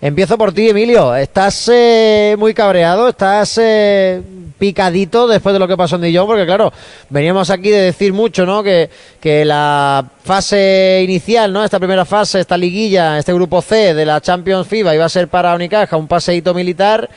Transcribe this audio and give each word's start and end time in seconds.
Empiezo 0.00 0.38
por 0.38 0.52
ti, 0.52 0.70
Emilio. 0.70 1.16
¿Estás 1.16 1.68
eh, 1.74 2.36
muy 2.38 2.54
cabreado? 2.54 3.08
¿Estás 3.08 3.58
eh, 3.60 4.22
picadito 4.56 5.26
después 5.26 5.52
de 5.52 5.58
lo 5.58 5.66
que 5.66 5.76
pasó 5.76 5.96
en 5.96 6.02
Dijon? 6.02 6.24
Porque 6.24 6.46
claro, 6.46 6.70
veníamos 7.10 7.50
aquí 7.50 7.70
de 7.70 7.80
decir 7.80 8.12
mucho, 8.12 8.46
¿no? 8.46 8.62
Que, 8.62 8.88
que 9.20 9.44
la 9.44 10.04
fase 10.22 11.00
inicial, 11.02 11.52
¿no? 11.52 11.64
Esta 11.64 11.80
primera 11.80 12.04
fase, 12.04 12.38
esta 12.38 12.56
liguilla, 12.56 13.18
este 13.18 13.32
grupo 13.32 13.60
C 13.60 13.92
de 13.92 14.06
la 14.06 14.20
Champions 14.20 14.68
FIBA 14.68 14.94
iba 14.94 15.04
a 15.04 15.08
ser 15.08 15.26
para 15.26 15.56
Unicaja 15.56 15.96
un 15.96 16.06
paseíto 16.06 16.54
militar 16.54 17.08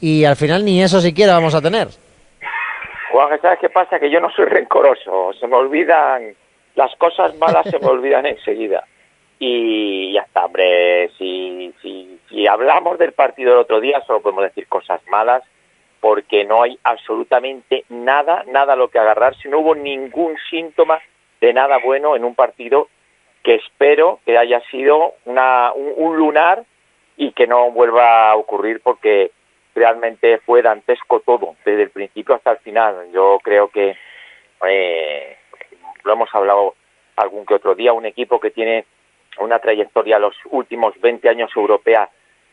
y 0.00 0.24
al 0.24 0.36
final 0.36 0.64
ni 0.64 0.82
eso 0.82 1.02
siquiera 1.02 1.34
vamos 1.34 1.54
a 1.54 1.60
tener. 1.60 1.88
Juan, 3.12 3.38
¿sabes 3.42 3.58
qué 3.60 3.68
pasa? 3.68 3.98
Que 3.98 4.10
yo 4.10 4.18
no 4.18 4.30
soy 4.30 4.46
rencoroso. 4.46 5.34
Se 5.38 5.46
me 5.46 5.56
olvidan 5.56 6.34
las 6.74 6.96
cosas 6.96 7.36
malas, 7.36 7.68
se 7.68 7.78
me 7.78 7.86
olvidan 7.90 8.24
enseguida 8.24 8.82
y 9.42 10.12
ya 10.12 10.20
está, 10.20 10.44
hombre, 10.44 11.10
si, 11.16 11.72
si, 11.80 12.19
si 12.30 12.46
hablamos 12.46 12.98
del 12.98 13.12
partido 13.12 13.50
del 13.50 13.60
otro 13.60 13.80
día 13.80 14.00
solo 14.06 14.22
podemos 14.22 14.44
decir 14.44 14.66
cosas 14.68 15.00
malas 15.08 15.42
porque 16.00 16.44
no 16.44 16.62
hay 16.62 16.78
absolutamente 16.82 17.84
nada, 17.90 18.44
nada 18.46 18.72
a 18.72 18.76
lo 18.76 18.88
que 18.88 18.98
agarrarse, 18.98 19.48
no 19.48 19.58
hubo 19.58 19.74
ningún 19.74 20.36
síntoma 20.48 20.98
de 21.40 21.52
nada 21.52 21.78
bueno 21.84 22.16
en 22.16 22.24
un 22.24 22.34
partido 22.34 22.88
que 23.42 23.56
espero 23.56 24.20
que 24.24 24.38
haya 24.38 24.60
sido 24.70 25.14
una, 25.26 25.72
un, 25.72 26.16
lunar 26.16 26.64
y 27.16 27.32
que 27.32 27.46
no 27.46 27.70
vuelva 27.70 28.30
a 28.30 28.36
ocurrir 28.36 28.80
porque 28.82 29.30
realmente 29.74 30.38
fue 30.38 30.62
dantesco 30.62 31.20
todo, 31.20 31.56
desde 31.64 31.82
el 31.82 31.90
principio 31.90 32.34
hasta 32.34 32.52
el 32.52 32.58
final. 32.58 33.10
Yo 33.12 33.38
creo 33.42 33.68
que 33.68 33.96
eh, 34.66 35.36
lo 36.04 36.12
hemos 36.12 36.34
hablado 36.34 36.74
algún 37.16 37.44
que 37.44 37.54
otro 37.54 37.74
día, 37.74 37.92
un 37.92 38.06
equipo 38.06 38.40
que 38.40 38.50
tiene 38.50 38.86
una 39.38 39.58
trayectoria 39.58 40.18
los 40.18 40.34
últimos 40.50 40.98
20 41.00 41.28
años 41.28 41.50
europea 41.54 42.08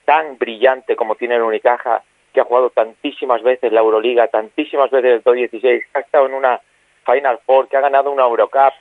tan 0.07 0.37
brillante 0.37 0.95
como 0.95 1.15
tiene 1.15 1.35
el 1.35 1.41
Unicaja, 1.41 2.01
que 2.33 2.39
ha 2.39 2.45
jugado 2.45 2.69
tantísimas 2.69 3.43
veces 3.43 3.73
la 3.73 3.81
Euroliga, 3.81 4.29
tantísimas 4.29 4.89
veces 4.89 5.11
el 5.11 5.21
top 5.21 5.33
16, 5.33 5.61
que 5.61 5.97
ha 5.97 5.99
estado 5.99 6.27
en 6.27 6.33
una 6.33 6.61
Final 7.05 7.39
Four, 7.45 7.67
que 7.67 7.75
ha 7.75 7.81
ganado 7.81 8.09
una 8.09 8.23
Eurocup, 8.23 8.73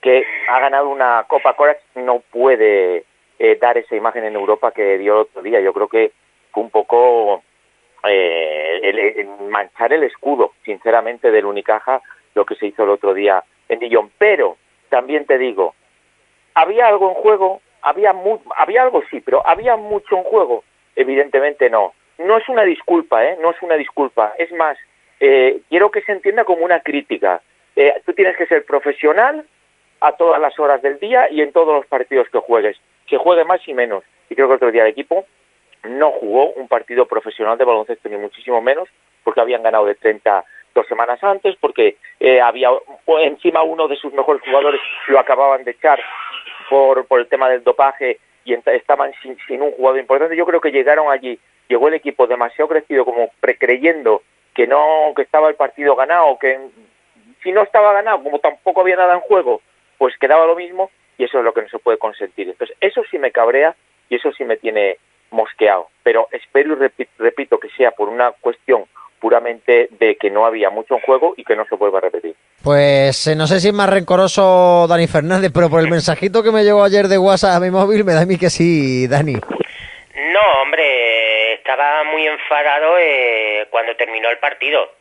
que 0.00 0.24
ha 0.48 0.58
ganado 0.58 0.88
una 0.88 1.26
Copa 1.28 1.54
Corax, 1.54 1.82
no 1.96 2.22
puede 2.32 3.04
eh, 3.38 3.58
dar 3.60 3.76
esa 3.76 3.94
imagen 3.94 4.24
en 4.24 4.34
Europa 4.34 4.72
que 4.72 4.96
dio 4.96 5.12
el 5.12 5.20
otro 5.20 5.42
día. 5.42 5.60
Yo 5.60 5.74
creo 5.74 5.88
que 5.88 6.12
fue 6.50 6.62
un 6.62 6.70
poco 6.70 7.42
eh, 8.04 9.28
manchar 9.50 9.92
el 9.92 10.04
escudo, 10.04 10.54
sinceramente, 10.64 11.30
del 11.30 11.44
Unicaja, 11.44 12.00
lo 12.34 12.46
que 12.46 12.54
se 12.54 12.68
hizo 12.68 12.84
el 12.84 12.90
otro 12.90 13.12
día 13.12 13.44
en 13.68 13.80
Dijon. 13.80 14.10
Pero 14.16 14.56
también 14.88 15.26
te 15.26 15.36
digo, 15.36 15.74
¿Había 16.54 16.88
algo 16.88 17.08
en 17.08 17.14
juego? 17.14 17.60
Había, 17.82 18.14
había 18.56 18.82
algo 18.82 19.02
sí, 19.10 19.20
pero 19.20 19.46
¿había 19.46 19.76
mucho 19.76 20.16
en 20.16 20.24
juego? 20.24 20.64
Evidentemente 21.00 21.70
no. 21.70 21.94
No 22.18 22.36
es 22.36 22.46
una 22.50 22.62
disculpa, 22.62 23.24
¿eh? 23.24 23.38
No 23.40 23.52
es 23.52 23.62
una 23.62 23.76
disculpa. 23.76 24.34
Es 24.36 24.52
más, 24.52 24.76
eh, 25.18 25.60
quiero 25.70 25.90
que 25.90 26.02
se 26.02 26.12
entienda 26.12 26.44
como 26.44 26.62
una 26.62 26.80
crítica. 26.80 27.40
Eh, 27.74 28.02
tú 28.04 28.12
tienes 28.12 28.36
que 28.36 28.44
ser 28.44 28.66
profesional 28.66 29.46
a 30.02 30.12
todas 30.12 30.38
las 30.38 30.58
horas 30.58 30.82
del 30.82 30.98
día 30.98 31.30
y 31.30 31.40
en 31.40 31.52
todos 31.52 31.74
los 31.74 31.86
partidos 31.86 32.28
que 32.28 32.38
juegues. 32.38 32.76
Se 33.08 33.16
juegue 33.16 33.44
más 33.44 33.66
y 33.66 33.72
menos. 33.72 34.04
Y 34.28 34.34
creo 34.34 34.46
que 34.48 34.56
otro 34.56 34.70
día 34.70 34.82
el 34.82 34.90
equipo 34.90 35.24
no 35.84 36.10
jugó 36.10 36.50
un 36.50 36.68
partido 36.68 37.06
profesional 37.06 37.56
de 37.56 37.64
baloncesto, 37.64 38.10
ni 38.10 38.18
muchísimo 38.18 38.60
menos, 38.60 38.86
porque 39.24 39.40
habían 39.40 39.62
ganado 39.62 39.86
de 39.86 39.94
30 39.94 40.44
dos 40.74 40.86
semanas 40.86 41.24
antes, 41.24 41.56
porque 41.58 41.96
eh, 42.20 42.42
había 42.42 42.68
encima 43.22 43.62
uno 43.62 43.88
de 43.88 43.96
sus 43.96 44.12
mejores 44.12 44.42
jugadores 44.42 44.82
lo 45.08 45.18
acababan 45.18 45.64
de 45.64 45.70
echar 45.70 45.98
por, 46.68 47.06
por 47.06 47.20
el 47.20 47.26
tema 47.26 47.48
del 47.48 47.64
dopaje 47.64 48.18
y 48.44 48.54
estaban 48.54 49.12
sin, 49.22 49.36
sin 49.46 49.62
un 49.62 49.72
jugador 49.72 50.00
importante. 50.00 50.36
Yo 50.36 50.46
creo 50.46 50.60
que 50.60 50.72
llegaron 50.72 51.10
allí, 51.10 51.38
llegó 51.68 51.88
el 51.88 51.94
equipo 51.94 52.26
demasiado 52.26 52.68
crecido 52.68 53.04
como 53.04 53.30
precreyendo 53.40 54.22
que 54.54 54.66
no, 54.66 55.12
que 55.14 55.22
estaba 55.22 55.48
el 55.48 55.54
partido 55.54 55.94
ganado, 55.96 56.38
que 56.38 56.58
si 57.42 57.52
no 57.52 57.62
estaba 57.62 57.92
ganado, 57.92 58.22
como 58.22 58.38
tampoco 58.38 58.80
había 58.80 58.96
nada 58.96 59.14
en 59.14 59.20
juego, 59.20 59.60
pues 59.98 60.16
quedaba 60.18 60.46
lo 60.46 60.56
mismo 60.56 60.90
y 61.18 61.24
eso 61.24 61.38
es 61.38 61.44
lo 61.44 61.52
que 61.52 61.62
no 61.62 61.68
se 61.68 61.78
puede 61.78 61.98
consentir. 61.98 62.48
Entonces, 62.48 62.76
eso 62.80 63.02
sí 63.10 63.18
me 63.18 63.30
cabrea 63.30 63.74
y 64.08 64.16
eso 64.16 64.32
sí 64.32 64.44
me 64.44 64.56
tiene 64.56 64.96
mosqueado. 65.30 65.88
Pero 66.02 66.28
espero 66.32 66.72
y 66.72 67.06
repito 67.18 67.58
que 67.58 67.68
sea 67.70 67.90
por 67.92 68.08
una 68.08 68.32
cuestión 68.32 68.86
puramente 69.20 69.88
de 69.98 70.16
que 70.16 70.30
no 70.30 70.46
había 70.46 70.70
mucho 70.70 70.94
en 70.94 71.00
juego 71.00 71.34
y 71.36 71.44
que 71.44 71.54
no 71.54 71.64
se 71.66 71.76
vuelva 71.76 71.98
a 71.98 72.02
repetir. 72.02 72.34
Pues 72.64 73.26
eh, 73.26 73.36
no 73.36 73.46
sé 73.46 73.60
si 73.60 73.68
es 73.68 73.74
más 73.74 73.88
rencoroso 73.88 74.86
Dani 74.88 75.06
Fernández, 75.06 75.50
pero 75.54 75.70
por 75.70 75.80
el 75.80 75.90
mensajito 75.90 76.42
que 76.42 76.50
me 76.50 76.64
llegó 76.64 76.82
ayer 76.82 77.06
de 77.06 77.18
WhatsApp 77.18 77.56
a 77.56 77.60
mi 77.60 77.70
móvil 77.70 78.04
me 78.04 78.14
da 78.14 78.22
a 78.22 78.26
mí 78.26 78.38
que 78.38 78.50
sí, 78.50 79.06
Dani. 79.06 79.34
No, 79.34 80.62
hombre, 80.62 81.54
estaba 81.54 82.04
muy 82.04 82.26
enfadado 82.26 82.98
eh, 82.98 83.66
cuando 83.70 83.94
terminó 83.96 84.30
el 84.30 84.38
partido, 84.38 84.92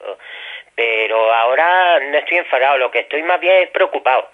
pero 0.75 1.34
ahora 1.34 2.00
no 2.00 2.18
estoy 2.18 2.38
enfadado, 2.38 2.78
lo 2.78 2.91
que 2.91 3.00
estoy 3.00 3.24
más 3.24 3.40
bien 3.40 3.63
es 3.63 3.69
preocupado 3.69 4.29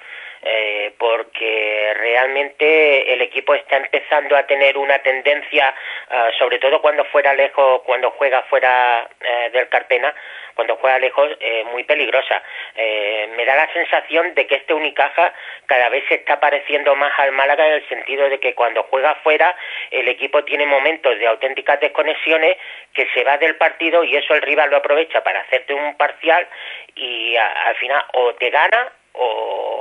eh, 0.48 0.94
porque 1.00 1.92
realmente 1.96 3.12
el 3.12 3.22
equipo 3.24 3.56
está 3.56 3.78
empezando 3.78 4.38
a 4.38 4.46
tener 4.46 4.78
una 4.78 5.00
tendencia, 5.00 5.74
ah, 6.12 6.30
sobre 6.38 6.60
todo 6.60 6.82
cuando 6.82 7.04
fuera 7.06 7.34
lejos, 7.34 7.82
cuando 7.82 8.12
juega 8.12 8.44
fuera 8.44 9.10
eh, 9.22 9.50
del 9.52 9.68
Carpena, 9.70 10.14
cuando 10.54 10.76
juega 10.76 11.00
lejos, 11.00 11.32
eh, 11.40 11.64
muy 11.72 11.84
peligrosa. 11.84 12.44
me 13.36 13.44
da 13.44 13.56
la 13.56 13.74
sensación 13.74 14.36
de 14.36 14.46
que 14.46 14.56
este 14.56 14.74
Unicaja 14.74 15.34
cada 15.66 15.90
vez 15.90 16.04
se 16.08 16.16
está 16.16 16.40
pareciendo 16.40 16.96
más 16.96 17.12
al 17.18 17.32
Málaga 17.32 17.66
en 17.68 17.74
el 17.74 17.90
sentido 17.90 18.30
de 18.30 18.40
que 18.40 18.54
cuando 18.54 18.84
juega 18.84 19.16
fuera 19.16 19.56
el 19.90 20.08
equipo 20.08 20.44
tiene 20.44 20.66
momentos 20.68 21.18
de 21.18 21.28
auténticas 21.28 21.80
desconexiones 21.80 22.56
que 22.94 23.08
se 23.14 23.24
va 23.24 23.38
del 23.38 23.56
partido 23.56 24.04
y 24.04 24.16
eso 24.16 24.36
el 24.36 24.44
rival 24.44 24.70
lo 24.70 24.78
aprovecha 24.78 25.24
para 25.24 25.42
hacerte 25.42 25.74
un 25.74 25.98
parcial 25.98 26.48
y 26.96 27.36
al 27.36 27.76
final 27.76 28.06
o 28.14 28.34
te 28.36 28.50
gana 28.52 28.92
o 29.18 29.75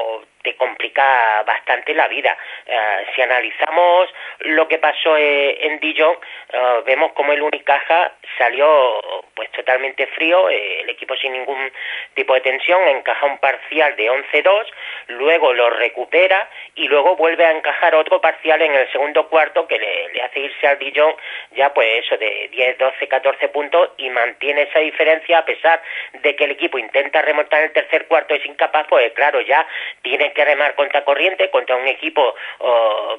te 0.45 0.55
complica 0.57 1.43
bastante 1.45 1.95
la 1.95 2.07
vida. 2.07 2.37
Eh, 2.67 3.07
si 3.15 3.23
analizamos 3.23 4.09
lo 4.41 4.69
que 4.69 4.79
pasó 4.79 5.17
eh, 5.17 5.67
en 5.67 5.81
Dijon, 5.81 6.17
eh, 6.53 6.83
vemos 6.85 7.13
como 7.13 7.33
el 7.33 7.43
Unicaja 7.43 8.13
salió 8.39 9.01
pues 9.35 9.51
totalmente 9.53 10.07
frío, 10.09 10.49
el 10.49 10.89
equipo 10.89 11.17
sin 11.17 11.33
ningún 11.33 11.73
tipo 12.15 12.35
de 12.35 12.43
tensión, 12.43 12.87
encaja 12.89 13.27
un 13.27 13.39
parcial 13.39 13.97
de 13.97 14.11
11-2, 14.11 14.67
luego 15.09 15.53
lo 15.53 15.71
recupera 15.71 16.49
y 16.77 16.87
luego 16.89 17.17
vuelve 17.17 17.45
a 17.45 17.53
encajar 17.53 17.95
otro 17.95 18.21
parcial 18.21 18.61
en 18.63 18.75
el 18.75 18.91
segundo 18.93 19.29
cuarto 19.29 19.67
que 19.67 19.79
le, 19.79 20.23
hace 20.23 20.41
irse 20.41 20.67
al 20.67 20.79
Dijon 20.79 21.15
ya 21.53 21.73
pues 21.73 22.05
eso 22.05 22.17
de 22.17 22.49
10, 22.51 22.79
12, 22.79 23.09
14 23.09 23.49
puntos 23.49 23.91
y 23.97 24.11
mantiene 24.11 24.63
esa 24.63 24.81
diferencia 24.81 25.39
a 25.39 25.45
pesar 25.45 25.83
de 26.13 26.37
que 26.37 26.45
el 26.45 26.53
equipo 26.53 26.79
intenta 26.79 27.23
remontar 27.23 27.63
el 27.63 27.73
tercer 27.73 28.07
cuarto 28.07 28.35
es 28.35 28.45
incapaz, 28.45 28.87
pues 28.89 29.13
claro, 29.13 29.41
ya 29.41 29.67
tiene 30.03 30.34
que 30.35 30.45
remar 30.45 30.75
contra 30.75 31.05
corriente, 31.05 31.49
contra 31.51 31.77
un 31.77 31.87
equipo 31.87 32.35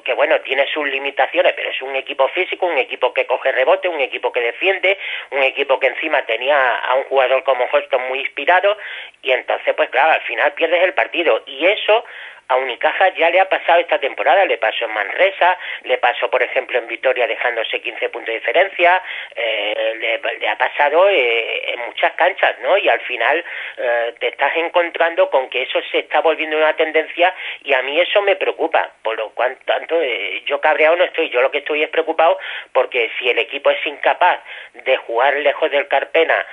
que, 0.04 0.12
bueno, 0.14 0.40
tiene 0.42 0.66
sus 0.68 0.86
limitaciones, 0.86 1.54
pero 1.54 1.70
es 1.70 1.82
un 1.82 1.96
equipo 1.96 2.28
físico, 2.28 2.66
un 2.66 2.78
equipo 2.78 3.12
que 3.12 3.26
coge 3.26 3.50
rebote, 3.52 3.88
un 3.88 4.00
equipo 4.00 4.30
que 4.30 4.40
defiende, 4.40 4.98
un 5.30 5.42
equipo 5.42 5.80
que 5.80 5.88
encima 5.88 6.22
tenía 6.26 6.76
a 6.76 6.94
un 6.94 7.04
jugador 7.04 7.42
como 7.42 7.66
Holston 7.72 8.08
muy 8.08 8.20
inspirado, 8.20 8.76
y 9.22 9.32
entonces, 9.32 9.74
pues 9.74 9.90
claro, 9.90 10.12
al 10.12 10.22
final 10.22 10.52
pierdes 10.52 10.84
el 10.84 10.94
partido. 10.94 11.42
Y 11.46 11.66
eso 11.66 12.04
a 12.48 12.56
Unicaja 12.56 13.08
ya 13.14 13.30
le 13.30 13.40
ha 13.40 13.48
pasado 13.48 13.80
esta 13.80 13.98
temporada, 13.98 14.44
le 14.44 14.58
pasó 14.58 14.84
en 14.84 14.92
Manresa, 14.92 15.58
le 15.82 15.98
pasó 15.98 16.30
por 16.30 16.42
ejemplo 16.42 16.78
en 16.78 16.86
Vitoria 16.86 17.26
dejándose 17.26 17.80
15 17.80 18.08
puntos 18.10 18.26
de 18.26 18.40
diferencia, 18.40 19.02
eh, 19.34 20.20
le, 20.40 20.48
ha 20.48 20.56
pasado 20.56 21.08
eh, 21.08 21.72
en 21.72 21.80
muchas 21.86 22.12
canchas, 22.12 22.58
¿no? 22.60 22.78
Y 22.78 22.88
al 22.88 23.00
final 23.00 23.44
eh, 23.76 24.14
te 24.20 24.28
estás 24.28 24.56
encontrando 24.56 25.28
con 25.30 25.48
que 25.50 25.62
eso 25.62 25.80
se 25.90 26.00
está 26.00 26.20
volviendo 26.20 26.56
una 26.56 26.74
tendencia 26.74 27.34
y 27.64 27.74
a 27.74 27.82
mí 27.82 28.00
eso 28.00 28.22
me 28.22 28.36
preocupa, 28.36 28.90
por 29.02 29.16
lo 29.16 29.32
tanto 29.64 30.00
yo 30.46 30.60
cabreado 30.60 30.96
no 30.96 31.04
estoy, 31.04 31.28
yo 31.30 31.42
lo 31.42 31.50
que 31.50 31.58
estoy 31.58 31.82
es 31.82 31.90
preocupado 31.90 32.38
porque 32.72 33.10
si 33.18 33.28
el 33.28 33.38
equipo 33.38 33.70
es 33.70 33.84
incapaz 33.86 34.40
de 34.72 34.96
jugar 34.98 35.34
lejos 35.34 35.70
del 35.70 35.88
Carpena 35.88 36.46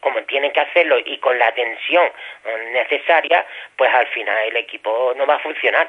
como 0.00 0.22
tiene 0.22 0.52
que 0.52 0.60
hacerlo 0.60 0.98
y 0.98 1.18
con 1.18 1.38
la 1.38 1.52
tensión 1.52 2.10
necesaria, 2.72 3.44
pues 3.76 3.92
al 3.92 4.06
final 4.06 4.38
el 4.48 4.56
equipo 4.56 5.03
no 5.14 5.26
va 5.26 5.34
a 5.34 5.40
funcionar. 5.40 5.88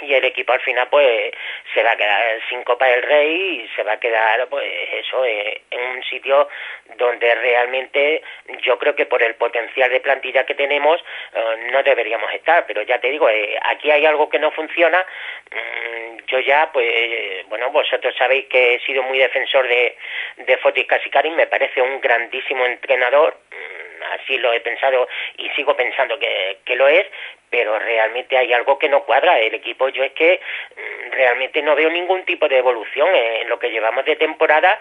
Y 0.00 0.14
el 0.14 0.24
equipo 0.24 0.52
al 0.52 0.60
final 0.60 0.88
pues 0.88 1.32
se 1.74 1.82
va 1.82 1.92
a 1.92 1.96
quedar 1.96 2.40
sin 2.48 2.62
Copa 2.64 2.86
del 2.86 3.02
Rey 3.02 3.60
y 3.60 3.68
se 3.76 3.82
va 3.82 3.92
a 3.92 4.00
quedar 4.00 4.48
pues 4.48 4.64
eso 4.94 5.24
eh, 5.24 5.62
en 5.70 5.80
un 5.96 6.02
sitio 6.04 6.48
donde 6.96 7.34
realmente 7.34 8.22
yo 8.62 8.78
creo 8.78 8.96
que 8.96 9.04
por 9.04 9.22
el 9.22 9.34
potencial 9.34 9.90
de 9.90 10.00
plantilla 10.00 10.46
que 10.46 10.54
tenemos 10.54 10.98
eh, 11.34 11.68
no 11.70 11.82
deberíamos 11.82 12.32
estar. 12.32 12.64
Pero 12.66 12.82
ya 12.82 12.98
te 13.00 13.10
digo 13.10 13.28
eh, 13.28 13.56
aquí 13.62 13.90
hay 13.90 14.06
algo 14.06 14.30
que 14.30 14.38
no 14.38 14.50
funciona. 14.52 15.04
Mm, 15.50 16.16
yo 16.26 16.38
ya 16.40 16.70
pues 16.72 17.46
bueno 17.48 17.70
vosotros 17.70 18.14
sabéis 18.16 18.46
que 18.46 18.74
he 18.74 18.80
sido 18.80 19.02
muy 19.02 19.18
defensor 19.18 19.68
de 19.68 19.96
de 20.38 20.56
Fotis 20.56 20.86
Casicari 20.86 21.30
me 21.30 21.46
parece 21.46 21.82
un 21.82 22.00
grandísimo 22.00 22.64
entrenador. 22.64 23.36
Mm, 23.50 23.71
así 24.12 24.38
lo 24.38 24.52
he 24.52 24.60
pensado 24.60 25.08
y 25.38 25.48
sigo 25.50 25.76
pensando 25.76 26.18
que, 26.18 26.58
que 26.64 26.76
lo 26.76 26.88
es, 26.88 27.06
pero 27.52 27.78
realmente 27.78 28.38
hay 28.38 28.50
algo 28.54 28.78
que 28.78 28.88
no 28.88 29.04
cuadra. 29.04 29.38
El 29.38 29.52
equipo, 29.52 29.90
yo 29.90 30.02
es 30.02 30.12
que 30.12 30.40
mm, 30.74 31.10
realmente 31.12 31.60
no 31.60 31.74
veo 31.74 31.90
ningún 31.90 32.24
tipo 32.24 32.48
de 32.48 32.56
evolución 32.56 33.08
en 33.14 33.48
lo 33.48 33.58
que 33.58 33.70
llevamos 33.70 34.06
de 34.06 34.16
temporada. 34.16 34.80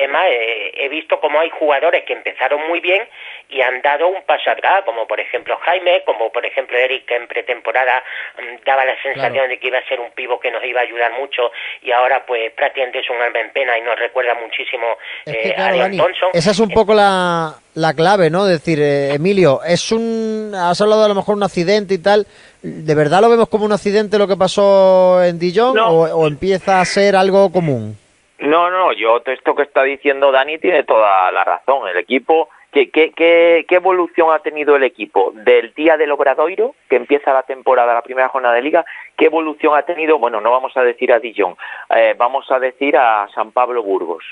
es 0.00 0.08
más, 0.08 0.24
he 0.28 0.88
visto 0.88 1.20
como 1.20 1.38
hay 1.38 1.50
jugadores 1.50 2.04
que 2.04 2.14
empezaron 2.14 2.66
muy 2.66 2.80
bien 2.80 3.06
y 3.50 3.60
han 3.60 3.82
dado 3.82 4.08
un 4.08 4.22
paso 4.22 4.50
atrás, 4.50 4.84
como 4.84 5.06
por 5.06 5.20
ejemplo 5.20 5.58
Jaime, 5.58 6.02
como 6.04 6.32
por 6.32 6.46
ejemplo 6.46 6.78
Eric, 6.78 7.04
que 7.04 7.16
en 7.16 7.26
pretemporada 7.26 8.02
mm, 8.38 8.64
daba 8.64 8.86
la 8.86 9.00
sensación 9.02 9.48
de 9.48 9.58
que 9.58 9.66
iba 9.68 9.78
a 9.78 9.84
ser 9.84 10.00
un 10.00 10.10
pivo 10.12 10.40
que 10.40 10.50
nos 10.50 10.64
iba 10.64 10.80
a 10.80 10.84
ayudar 10.84 11.12
mucho 11.12 11.52
y 11.82 11.92
ahora 11.92 12.24
pues 12.24 12.52
prácticamente 12.52 13.00
es 13.00 13.10
un 13.10 13.20
alma 13.20 13.40
en 13.40 13.50
pena 13.50 13.76
y 13.76 13.82
nos 13.82 13.98
recuerda 13.98 14.34
muchísimo 14.34 14.96
eh, 15.26 15.54
a 15.56 15.72
Thompson. 15.90 16.30
Esa 16.32 16.50
es 16.52 16.60
un 16.60 16.70
poco 16.70 16.94
la, 16.94 17.54
la 17.78 17.94
clave, 17.94 18.28
¿no? 18.28 18.44
Decir, 18.44 18.80
eh, 18.80 19.14
Emilio, 19.14 19.60
es 19.66 19.92
un, 19.92 20.52
has 20.54 20.80
hablado 20.80 21.04
a 21.04 21.08
lo 21.08 21.14
mejor 21.14 21.36
un 21.36 21.44
accidente 21.44 21.94
y 21.94 21.98
tal, 21.98 22.26
¿de 22.62 22.94
verdad 22.94 23.20
lo 23.20 23.30
vemos 23.30 23.48
como 23.48 23.64
un 23.64 23.72
accidente 23.72 24.18
lo 24.18 24.26
que 24.26 24.36
pasó 24.36 25.22
en 25.22 25.38
Dijon 25.38 25.76
o, 25.78 26.26
empieza 26.26 26.80
a 26.80 26.84
ser 26.84 27.14
algo 27.14 27.50
común? 27.52 27.96
No, 28.40 28.70
no, 28.70 28.92
yo 28.92 29.22
esto 29.24 29.54
que 29.54 29.62
está 29.62 29.82
diciendo 29.82 30.30
Dani 30.30 30.58
tiene 30.58 30.84
toda 30.84 31.30
la 31.32 31.44
razón. 31.44 31.88
El 31.88 31.96
equipo, 31.96 32.48
¿qué, 32.72 32.90
qué, 32.90 33.12
qué, 33.12 33.64
evolución 33.74 34.32
ha 34.32 34.40
tenido 34.40 34.76
el 34.76 34.84
equipo 34.84 35.32
del 35.34 35.72
día 35.74 35.96
del 35.96 36.12
Obradoiro, 36.12 36.74
que 36.88 36.96
empieza 36.96 37.32
la 37.32 37.42
temporada, 37.42 37.94
la 37.94 38.02
primera 38.02 38.28
jornada 38.28 38.54
de 38.54 38.62
liga? 38.62 38.84
¿Qué 39.16 39.26
evolución 39.26 39.76
ha 39.76 39.82
tenido? 39.82 40.18
Bueno, 40.18 40.40
no 40.40 40.50
vamos 40.50 40.76
a 40.76 40.82
decir 40.82 41.12
a 41.12 41.18
Dijon, 41.18 41.56
eh, 41.94 42.14
vamos 42.16 42.50
a 42.50 42.58
decir 42.58 42.96
a 42.96 43.28
San 43.34 43.52
Pablo 43.52 43.82
Burgos. 43.82 44.24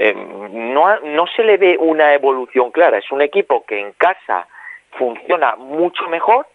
Eh, 0.00 0.14
no, 0.14 1.00
no 1.00 1.26
se 1.26 1.42
le 1.42 1.56
ve 1.56 1.76
una 1.76 2.14
evolución 2.14 2.70
clara. 2.70 2.98
Es 2.98 3.10
un 3.10 3.20
equipo 3.20 3.64
que 3.66 3.80
en 3.80 3.92
casa 3.92 4.46
funciona 4.92 5.56
mucho 5.56 6.08
mejor 6.08 6.46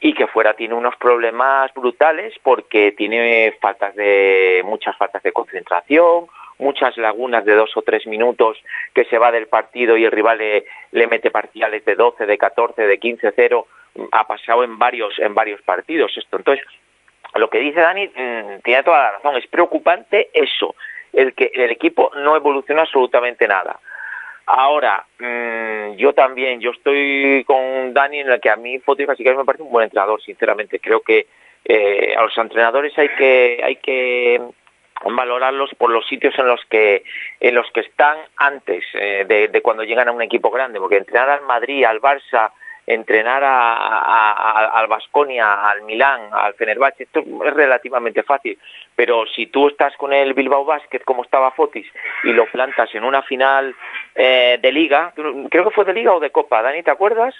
y 0.00 0.14
que 0.14 0.28
fuera 0.28 0.54
tiene 0.54 0.74
unos 0.74 0.94
problemas 0.96 1.74
brutales 1.74 2.34
porque 2.42 2.92
tiene 2.92 3.52
faltas 3.60 3.96
de 3.96 4.62
muchas 4.64 4.96
faltas 4.96 5.24
de 5.24 5.32
concentración, 5.32 6.28
muchas 6.58 6.96
lagunas 6.98 7.44
de 7.44 7.54
dos 7.54 7.76
o 7.76 7.82
tres 7.82 8.06
minutos 8.06 8.56
que 8.94 9.04
se 9.06 9.18
va 9.18 9.32
del 9.32 9.48
partido 9.48 9.96
y 9.96 10.04
el 10.04 10.12
rival 10.12 10.38
le, 10.38 10.64
le 10.92 11.06
mete 11.08 11.32
parciales 11.32 11.84
de 11.84 11.96
12, 11.96 12.26
de 12.26 12.38
14, 12.38 12.86
de 12.86 12.98
15, 12.98 13.32
0. 13.34 13.66
Ha 14.12 14.24
pasado 14.28 14.62
en 14.62 14.78
varios 14.78 15.18
en 15.18 15.34
varios 15.34 15.60
partidos 15.62 16.16
esto. 16.16 16.36
Entonces, 16.36 16.64
lo 17.34 17.50
que 17.50 17.58
dice 17.58 17.80
Dani 17.80 18.06
mm, 18.06 18.60
tiene 18.62 18.84
toda 18.84 18.98
la 18.98 19.10
razón. 19.12 19.36
Es 19.36 19.48
preocupante 19.48 20.30
eso 20.32 20.76
el 21.12 21.34
que 21.34 21.50
el 21.54 21.70
equipo 21.70 22.10
no 22.16 22.36
evoluciona 22.36 22.82
absolutamente 22.82 23.46
nada. 23.46 23.78
Ahora, 24.46 25.04
mm, 25.18 25.96
yo 25.96 26.14
también, 26.14 26.60
yo 26.60 26.70
estoy 26.70 27.44
con 27.44 27.92
Dani 27.92 28.20
en 28.20 28.30
el 28.30 28.40
que 28.40 28.50
a 28.50 28.56
mí 28.56 28.78
Foto 28.78 29.02
y 29.02 29.06
me 29.06 29.44
parece 29.44 29.62
un 29.62 29.70
buen 29.70 29.84
entrenador, 29.84 30.22
sinceramente. 30.22 30.80
Creo 30.80 31.00
que 31.00 31.26
eh, 31.64 32.14
a 32.16 32.22
los 32.22 32.36
entrenadores 32.38 32.96
hay 32.98 33.10
que, 33.10 33.60
hay 33.62 33.76
que 33.76 34.40
valorarlos 35.04 35.70
por 35.76 35.90
los 35.90 36.06
sitios 36.08 36.36
en 36.38 36.46
los 36.46 36.60
que 36.70 37.04
en 37.40 37.54
los 37.54 37.70
que 37.72 37.80
están 37.80 38.16
antes 38.36 38.84
eh, 38.94 39.24
de, 39.28 39.48
de, 39.48 39.62
cuando 39.62 39.84
llegan 39.84 40.08
a 40.08 40.12
un 40.12 40.22
equipo 40.22 40.50
grande 40.50 40.80
porque 40.80 40.96
entrenar 40.96 41.30
al 41.30 41.42
Madrid 41.42 41.84
al 41.84 42.00
Barça 42.00 42.50
entrenar 42.88 43.44
a, 43.44 44.70
al 44.70 44.86
Basconia, 44.86 45.68
al 45.70 45.82
Milán, 45.82 46.30
al 46.32 46.54
Fenerbahce, 46.54 47.04
esto 47.04 47.20
es 47.20 47.54
relativamente 47.54 48.22
fácil. 48.22 48.58
Pero 48.96 49.26
si 49.26 49.46
tú 49.46 49.68
estás 49.68 49.94
con 49.96 50.12
el 50.12 50.32
Bilbao 50.32 50.64
Basket, 50.64 51.00
como 51.04 51.22
estaba 51.22 51.50
Fotis, 51.50 51.86
y 52.24 52.32
lo 52.32 52.46
plantas 52.46 52.94
en 52.94 53.04
una 53.04 53.22
final 53.22 53.74
eh, 54.14 54.58
de 54.60 54.72
liga, 54.72 55.12
creo 55.14 55.64
que 55.64 55.70
fue 55.70 55.84
de 55.84 55.92
liga 55.92 56.14
o 56.14 56.20
de 56.20 56.30
copa, 56.30 56.62
Dani, 56.62 56.82
¿te 56.82 56.90
acuerdas? 56.90 57.34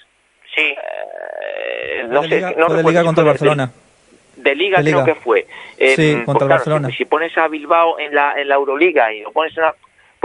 Sí. 0.55 0.75
Eh, 0.77 2.07
no 2.09 2.23
sé, 2.23 2.29
liga, 2.29 2.55
no 2.57 2.69
de 2.69 2.83
liga 2.83 3.03
contra 3.03 3.23
el 3.23 3.29
Barcelona. 3.29 3.73
De, 4.37 4.55
liga, 4.55 4.83
creo 4.83 5.05
que 5.05 5.15
fue. 5.15 5.47
Eh, 5.79 5.97
sí, 5.97 6.15
contra 6.25 6.33
pues 6.35 6.43
el 6.43 6.49
Barcelona. 6.49 6.89
Si, 6.91 7.05
pones 7.07 7.37
a 7.39 7.49
Bilbao 7.49 7.99
en 7.99 8.15
la, 8.15 8.35
en 8.39 8.49
la 8.49 8.55
Euroliga 8.55 9.13
y 9.13 9.23
lo 9.23 9.33
pones 9.33 9.57
en 9.57 9.65
una 9.65 9.75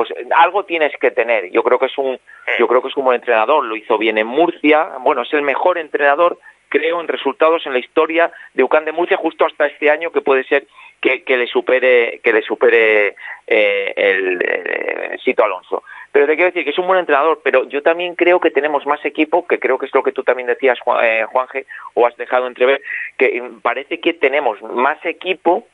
pues 0.03 0.27
algo 0.37 0.65
tienes 0.65 0.91
que 0.97 1.11
tener. 1.11 1.51
Yo 1.51 1.63
creo 1.63 1.79
que 1.79 1.85
es 1.87 1.97
un, 1.97 2.19
yo 2.59 2.67
creo 2.67 2.81
que 2.81 2.89
es 2.89 2.97
un 2.97 3.05
buen 3.05 3.15
entrenador. 3.15 3.63
Lo 3.63 3.75
hizo 3.75 3.97
bien 3.97 4.17
en 4.17 4.27
Murcia. 4.27 4.97
Bueno, 4.99 5.21
es 5.21 5.33
el 5.33 5.41
mejor 5.41 5.77
entrenador, 5.77 6.39
creo, 6.69 6.99
en 7.01 7.07
resultados 7.07 7.65
en 7.65 7.73
la 7.73 7.79
historia 7.79 8.31
de 8.53 8.63
UCAN 8.63 8.85
de 8.85 8.91
Murcia, 8.91 9.17
justo 9.17 9.45
hasta 9.45 9.67
este 9.67 9.89
año 9.89 10.11
que 10.11 10.21
puede 10.21 10.43
ser 10.43 10.65
que, 11.01 11.23
que 11.23 11.37
le 11.37 11.47
supere, 11.47 12.19
que 12.23 12.33
le 12.33 12.41
supere 12.41 13.15
eh, 13.47 13.93
el, 13.95 14.41
eh, 14.41 15.17
Sito 15.23 15.43
Alonso. 15.43 15.83
Pero 16.11 16.27
te 16.27 16.35
quiero 16.35 16.51
decir 16.51 16.63
que 16.63 16.69
es 16.69 16.77
un 16.77 16.87
buen 16.87 16.99
entrenador, 16.99 17.41
pero 17.43 17.67
yo 17.67 17.81
también 17.81 18.15
creo 18.15 18.39
que 18.39 18.51
tenemos 18.51 18.85
más 18.85 19.03
equipo, 19.03 19.47
que 19.47 19.59
creo 19.59 19.79
que 19.79 19.87
es 19.87 19.95
lo 19.95 20.03
que 20.03 20.11
tú 20.11 20.23
también 20.23 20.47
decías, 20.47 20.77
eh, 21.01 21.25
Juanje, 21.27 21.65
o 21.95 22.05
has 22.05 22.15
dejado 22.17 22.45
entrever, 22.45 22.81
que 23.17 23.43
parece 23.61 23.99
que 23.99 24.13
tenemos 24.13 24.61
más 24.61 25.03
equipo 25.05 25.67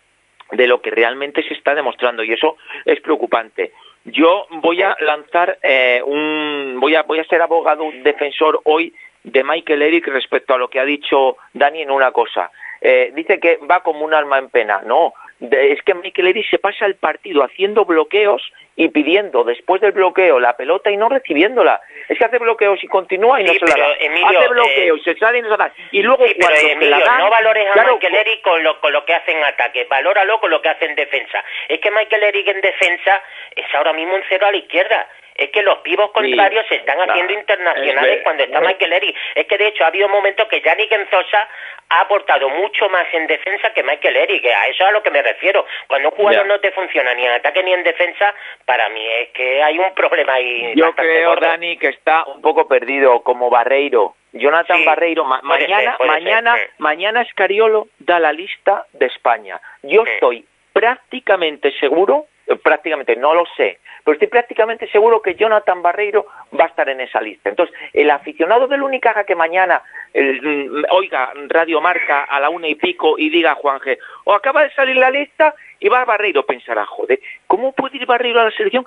de 0.51 0.67
lo 0.67 0.81
que 0.81 0.91
realmente 0.91 1.43
se 1.43 1.53
está 1.53 1.75
demostrando 1.75 2.23
y 2.23 2.33
eso 2.33 2.57
es 2.85 2.99
preocupante. 3.01 3.71
Yo 4.05 4.47
voy 4.61 4.81
a 4.81 4.95
lanzar 5.01 5.59
eh, 5.61 6.01
un, 6.05 6.77
voy 6.79 6.95
a, 6.95 7.03
voy 7.03 7.19
a 7.19 7.25
ser 7.25 7.41
abogado 7.41 7.85
defensor 8.03 8.61
hoy 8.63 8.93
de 9.23 9.43
Michael 9.43 9.81
Eric 9.81 10.07
respecto 10.07 10.53
a 10.53 10.57
lo 10.57 10.69
que 10.69 10.79
ha 10.79 10.85
dicho 10.85 11.37
Dani 11.53 11.81
en 11.81 11.91
una 11.91 12.11
cosa. 12.11 12.49
Eh, 12.81 13.11
dice 13.13 13.39
que 13.39 13.57
va 13.57 13.81
como 13.81 14.05
un 14.05 14.13
alma 14.13 14.37
en 14.37 14.49
pena. 14.49 14.81
No, 14.85 15.13
es 15.39 15.81
que 15.83 15.93
Michael 15.93 16.27
Eric 16.27 16.49
se 16.49 16.59
pasa 16.59 16.85
el 16.85 16.95
partido 16.95 17.43
haciendo 17.43 17.85
bloqueos 17.85 18.41
y 18.75 18.89
pidiendo 18.89 19.43
después 19.43 19.81
del 19.81 19.91
bloqueo 19.91 20.39
la 20.39 20.55
pelota 20.55 20.91
y 20.91 20.97
no 20.97 21.09
recibiéndola. 21.09 21.81
Es 22.07 22.17
que 22.17 22.25
hace 22.25 22.39
bloqueos 22.39 22.83
y 22.83 22.87
continúa 22.87 23.39
y 23.41 23.45
no 23.45 23.53
se 23.53 23.65
la 23.65 23.75
da. 23.77 23.91
hace 23.91 24.47
bloqueos 24.49 24.99
y 24.99 25.03
se 25.03 25.15
sale 25.15 25.39
y 25.39 25.41
no 25.41 25.47
se 25.47 25.57
la 25.57 25.57
da. 25.57 25.73
Y 25.91 26.01
luego 26.01 26.25
cuando 26.39 26.85
la 26.87 26.99
da, 26.99 27.19
no 27.19 27.29
valores 27.29 27.65
a 27.75 27.83
Michael 27.83 28.15
Eric 28.15 28.41
con 28.41 28.63
lo, 28.63 28.79
con 28.81 28.91
lo 28.91 29.05
que 29.05 29.13
hace 29.13 29.31
en 29.31 29.43
ataque, 29.43 29.85
valóralo 29.89 30.39
con 30.39 30.51
lo 30.51 30.61
que 30.61 30.69
hace 30.69 30.85
en 30.85 30.95
defensa. 30.95 31.43
Es 31.67 31.79
que 31.79 31.91
Michael 31.91 32.23
Eric 32.23 32.47
en 32.47 32.61
defensa 32.61 33.21
es 33.55 33.65
ahora 33.75 33.93
mismo 33.93 34.15
un 34.15 34.23
cero 34.27 34.47
a 34.47 34.51
la 34.51 34.57
izquierda 34.57 35.07
es 35.39 35.49
que 35.51 35.63
los 35.63 35.79
pibos 35.79 36.11
contrarios 36.11 36.65
se 36.67 36.75
están 36.75 36.99
haciendo 36.99 37.33
internacionales 37.33 38.19
cuando 38.23 38.43
está 38.43 38.59
Michael 38.59 38.93
Eric. 38.93 39.15
Es 39.35 39.45
que 39.47 39.57
de 39.57 39.67
hecho 39.67 39.83
ha 39.85 39.87
habido 39.87 40.09
momentos 40.09 40.47
que 40.49 40.61
Yannick 40.61 40.91
Enzosa 40.91 41.47
ha 41.89 42.01
aportado 42.01 42.49
mucho 42.49 42.89
más 42.89 43.07
en 43.13 43.25
defensa 43.27 43.71
que 43.73 43.81
Michael 43.83 44.17
Eric, 44.17 44.45
a 44.45 44.67
eso 44.67 44.83
es 44.83 44.89
a 44.89 44.91
lo 44.91 45.01
que 45.01 45.11
me 45.11 45.21
refiero. 45.21 45.65
Cuando 45.87 46.09
un 46.09 46.15
jugador 46.15 46.45
no 46.45 46.59
te 46.59 46.71
funciona 46.71 47.13
ni 47.13 47.25
en 47.25 47.31
ataque 47.31 47.63
ni 47.63 47.73
en 47.73 47.83
defensa, 47.83 48.33
para 48.65 48.89
mí 48.89 49.05
es 49.21 49.29
que 49.29 49.63
hay 49.63 49.79
un 49.79 49.93
problema 49.93 50.33
ahí. 50.33 50.73
Yo 50.75 50.93
creo, 50.93 51.35
Dani, 51.35 51.77
que 51.77 51.87
está 51.87 52.25
un 52.25 52.41
poco 52.41 52.67
perdido 52.67 53.21
como 53.21 53.49
Barreiro. 53.49 54.15
Jonathan 54.33 54.85
Barreiro, 54.85 55.23
mañana, 55.23 55.97
mañana, 56.05 56.55
mañana 56.77 57.21
Escariolo 57.21 57.87
da 57.97 58.19
la 58.19 58.31
lista 58.31 58.85
de 58.93 59.07
España. 59.07 59.59
Yo 59.81 60.03
estoy 60.03 60.45
prácticamente 60.71 61.71
seguro, 61.79 62.25
eh, 62.25 62.28
prácticamente 62.57 63.15
no 63.15 63.33
lo 63.33 63.45
sé, 63.55 63.79
pero 64.03 64.13
estoy 64.13 64.27
prácticamente 64.27 64.89
seguro 64.89 65.21
que 65.21 65.35
Jonathan 65.35 65.81
Barreiro 65.81 66.25
va 66.59 66.65
a 66.65 66.67
estar 66.67 66.89
en 66.89 67.01
esa 67.01 67.21
lista. 67.21 67.49
Entonces, 67.49 67.75
el 67.93 68.09
aficionado 68.09 68.67
del 68.67 68.81
Unicaja 68.81 69.23
que 69.23 69.35
mañana 69.35 69.81
mm, 70.13 70.85
oiga 70.91 71.31
Radio 71.47 71.81
Marca 71.81 72.23
a 72.23 72.39
la 72.39 72.49
una 72.49 72.67
y 72.67 72.75
pico 72.75 73.17
y 73.17 73.29
diga 73.29 73.55
Juan 73.55 73.79
G, 73.79 73.97
o 74.25 74.33
acaba 74.33 74.63
de 74.63 74.71
salir 74.71 74.97
la 74.97 75.11
lista 75.11 75.53
y 75.79 75.87
va 75.89 76.01
a 76.01 76.05
Barreiro, 76.05 76.45
pensará, 76.45 76.85
joder, 76.85 77.19
¿cómo 77.47 77.71
puede 77.71 77.97
ir 77.97 78.05
Barreiro 78.05 78.41
a 78.41 78.45
la 78.45 78.51
selección? 78.51 78.85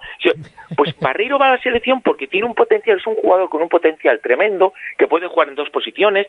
Pues 0.76 0.96
Barreiro 1.00 1.38
va 1.38 1.48
a 1.48 1.52
la 1.52 1.62
selección 1.62 2.02
porque 2.02 2.26
tiene 2.26 2.46
un 2.46 2.54
potencial, 2.54 2.98
es 2.98 3.06
un 3.06 3.14
jugador 3.14 3.48
con 3.48 3.62
un 3.62 3.68
potencial 3.68 4.20
tremendo, 4.20 4.74
que 4.98 5.06
puede 5.06 5.28
jugar 5.28 5.48
en 5.48 5.54
dos 5.54 5.70
posiciones, 5.70 6.26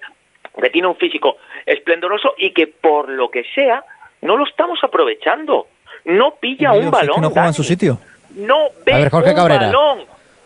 que 0.61 0.69
tiene 0.69 0.87
un 0.87 0.95
físico 0.95 1.37
esplendoroso 1.65 2.35
y 2.37 2.51
que 2.51 2.67
por 2.67 3.09
lo 3.09 3.29
que 3.29 3.43
sea, 3.55 3.83
no 4.21 4.37
lo 4.37 4.45
estamos 4.45 4.79
aprovechando. 4.83 5.67
No 6.05 6.36
pilla 6.39 6.74
un 6.74 6.91
balón. 6.91 7.22
no 7.22 7.29
juega 7.29 7.48
en 7.48 7.53
su 7.53 7.63
sitio 7.63 8.00
no 8.36 8.55
ve 8.86 9.10
un 9.12 9.24
balón. 9.36 10.00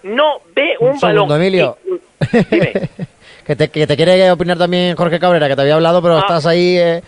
No 0.04 0.42
ve 0.56 0.76
un, 0.80 1.00
balón. 1.00 1.32
Emilio. 1.32 1.78
que, 3.46 3.56
te, 3.56 3.70
que 3.70 3.88
te 3.88 3.96
quiere 3.96 4.32
opinar 4.32 4.58
también 4.58 4.96
Jorge 4.96 5.20
Cabrera, 5.20 5.48
que 5.48 5.56
te 5.56 5.62
había 5.62 5.76
hablado, 5.76 6.02
pero 6.02 6.18
ah. 6.18 6.20
estás 6.20 6.46
ahí 6.46 6.78
eh, 6.78 7.02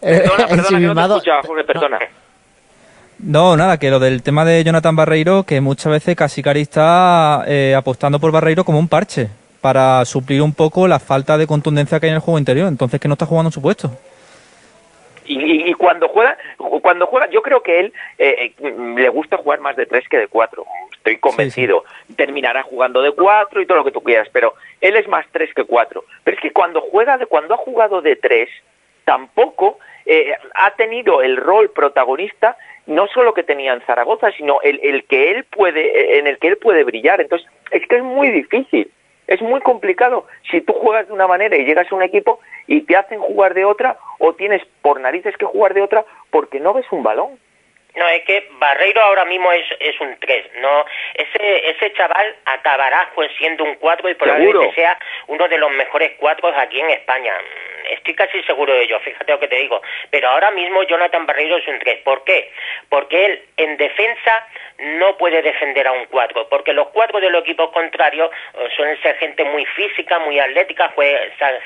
perdona, 0.00 0.46
perdona, 0.48 1.08
no 1.08 1.66
perdona. 1.66 1.98
No, 3.18 3.56
nada, 3.56 3.78
que 3.78 3.90
lo 3.90 3.98
del 3.98 4.22
tema 4.22 4.44
de 4.44 4.62
Jonathan 4.62 4.94
Barreiro, 4.94 5.44
que 5.44 5.60
muchas 5.60 5.90
veces 5.90 6.16
Casicari 6.16 6.60
está 6.60 7.44
eh, 7.46 7.74
apostando 7.76 8.18
por 8.18 8.30
Barreiro 8.32 8.64
como 8.64 8.78
un 8.78 8.88
parche 8.88 9.28
para 9.60 10.04
suplir 10.04 10.42
un 10.42 10.52
poco 10.52 10.86
la 10.86 10.98
falta 10.98 11.38
de 11.38 11.46
contundencia 11.46 11.98
que 11.98 12.06
hay 12.06 12.10
en 12.10 12.16
el 12.16 12.20
juego 12.20 12.38
interior. 12.38 12.68
Entonces, 12.68 13.00
que 13.00 13.08
no 13.08 13.14
está 13.14 13.24
jugando 13.24 13.48
en 13.48 13.52
su 13.52 13.62
puesto. 13.62 13.90
Y, 15.26 15.72
cuando 15.74 16.08
juega, 16.08 16.36
cuando 16.56 17.06
juega, 17.06 17.28
yo 17.30 17.42
creo 17.42 17.62
que 17.62 17.80
él 17.80 17.92
eh, 18.18 18.52
eh, 18.58 18.74
le 18.96 19.08
gusta 19.08 19.36
jugar 19.36 19.60
más 19.60 19.76
de 19.76 19.86
tres 19.86 20.08
que 20.08 20.18
de 20.18 20.28
cuatro. 20.28 20.66
Estoy 20.92 21.18
convencido. 21.18 21.84
Terminará 22.16 22.62
jugando 22.62 23.02
de 23.02 23.12
cuatro 23.12 23.60
y 23.60 23.66
todo 23.66 23.78
lo 23.78 23.84
que 23.84 23.92
tú 23.92 24.02
quieras, 24.02 24.28
pero 24.32 24.54
él 24.80 24.96
es 24.96 25.08
más 25.08 25.26
tres 25.32 25.52
que 25.54 25.64
cuatro. 25.64 26.04
Pero 26.22 26.36
es 26.36 26.42
que 26.42 26.52
cuando 26.52 26.80
juega, 26.80 27.18
de, 27.18 27.26
cuando 27.26 27.54
ha 27.54 27.58
jugado 27.58 28.02
de 28.02 28.16
tres, 28.16 28.50
tampoco 29.04 29.78
eh, 30.06 30.34
ha 30.54 30.70
tenido 30.72 31.22
el 31.22 31.36
rol 31.36 31.70
protagonista 31.70 32.56
no 32.86 33.06
solo 33.08 33.32
que 33.32 33.42
tenía 33.42 33.72
en 33.72 33.80
Zaragoza, 33.82 34.30
sino 34.32 34.60
el, 34.60 34.78
el 34.82 35.04
que 35.04 35.30
él 35.30 35.44
puede, 35.44 36.18
en 36.18 36.26
el 36.26 36.38
que 36.38 36.48
él 36.48 36.58
puede 36.58 36.84
brillar. 36.84 37.20
Entonces, 37.20 37.48
es 37.70 37.86
que 37.86 37.96
es 37.96 38.02
muy 38.02 38.28
difícil 38.28 38.90
Es 39.26 39.40
muy 39.40 39.60
complicado 39.60 40.26
si 40.50 40.60
tú 40.60 40.72
juegas 40.74 41.06
de 41.06 41.14
una 41.14 41.26
manera 41.26 41.56
y 41.56 41.64
llegas 41.64 41.90
a 41.90 41.94
un 41.94 42.02
equipo 42.02 42.40
y 42.66 42.82
te 42.82 42.96
hacen 42.96 43.20
jugar 43.20 43.54
de 43.54 43.64
otra 43.64 43.96
o 44.18 44.34
tienes 44.34 44.62
por 44.82 45.00
narices 45.00 45.36
que 45.36 45.46
jugar 45.46 45.74
de 45.74 45.82
otra 45.82 46.04
porque 46.30 46.60
no 46.60 46.74
ves 46.74 46.86
un 46.90 47.02
balón. 47.02 47.38
No, 47.94 48.08
es 48.08 48.24
que 48.24 48.48
Barreiro 48.58 49.00
ahora 49.02 49.24
mismo 49.24 49.52
es, 49.52 49.64
es 49.78 50.00
un 50.00 50.16
3, 50.18 50.46
no 50.60 50.84
ese 51.14 51.70
ese 51.70 51.92
chaval 51.92 52.34
acabará 52.44 53.12
pues 53.14 53.30
siendo 53.38 53.62
un 53.62 53.76
4 53.76 54.10
y 54.10 54.14
probablemente 54.14 54.74
sea 54.74 54.98
uno 55.28 55.46
de 55.46 55.58
los 55.58 55.70
mejores 55.70 56.12
4 56.18 56.48
aquí 56.56 56.80
en 56.80 56.90
España. 56.90 57.32
Estoy 57.90 58.14
casi 58.14 58.42
seguro 58.44 58.72
de 58.72 58.82
ello, 58.82 58.98
fíjate 59.00 59.30
lo 59.30 59.38
que 59.38 59.46
te 59.46 59.56
digo. 59.56 59.80
Pero 60.10 60.28
ahora 60.28 60.50
mismo 60.50 60.82
Jonathan 60.84 61.26
Barreiro 61.26 61.58
es 61.58 61.68
un 61.68 61.78
3. 61.78 62.00
¿Por 62.02 62.24
qué? 62.24 62.50
Porque 62.88 63.26
él 63.26 63.42
en 63.58 63.76
defensa 63.76 64.46
no 64.84 65.16
puede 65.16 65.42
defender 65.42 65.86
a 65.86 65.92
un 65.92 66.06
4, 66.06 66.48
porque 66.48 66.72
los 66.72 66.88
4 66.88 67.20
de 67.20 67.30
los 67.30 67.42
equipos 67.42 67.70
contrarios 67.70 68.30
eh, 68.54 68.68
suelen 68.76 69.00
ser 69.02 69.16
gente 69.16 69.44
muy 69.44 69.64
física, 69.66 70.18
muy 70.18 70.38
atlética, 70.38 70.92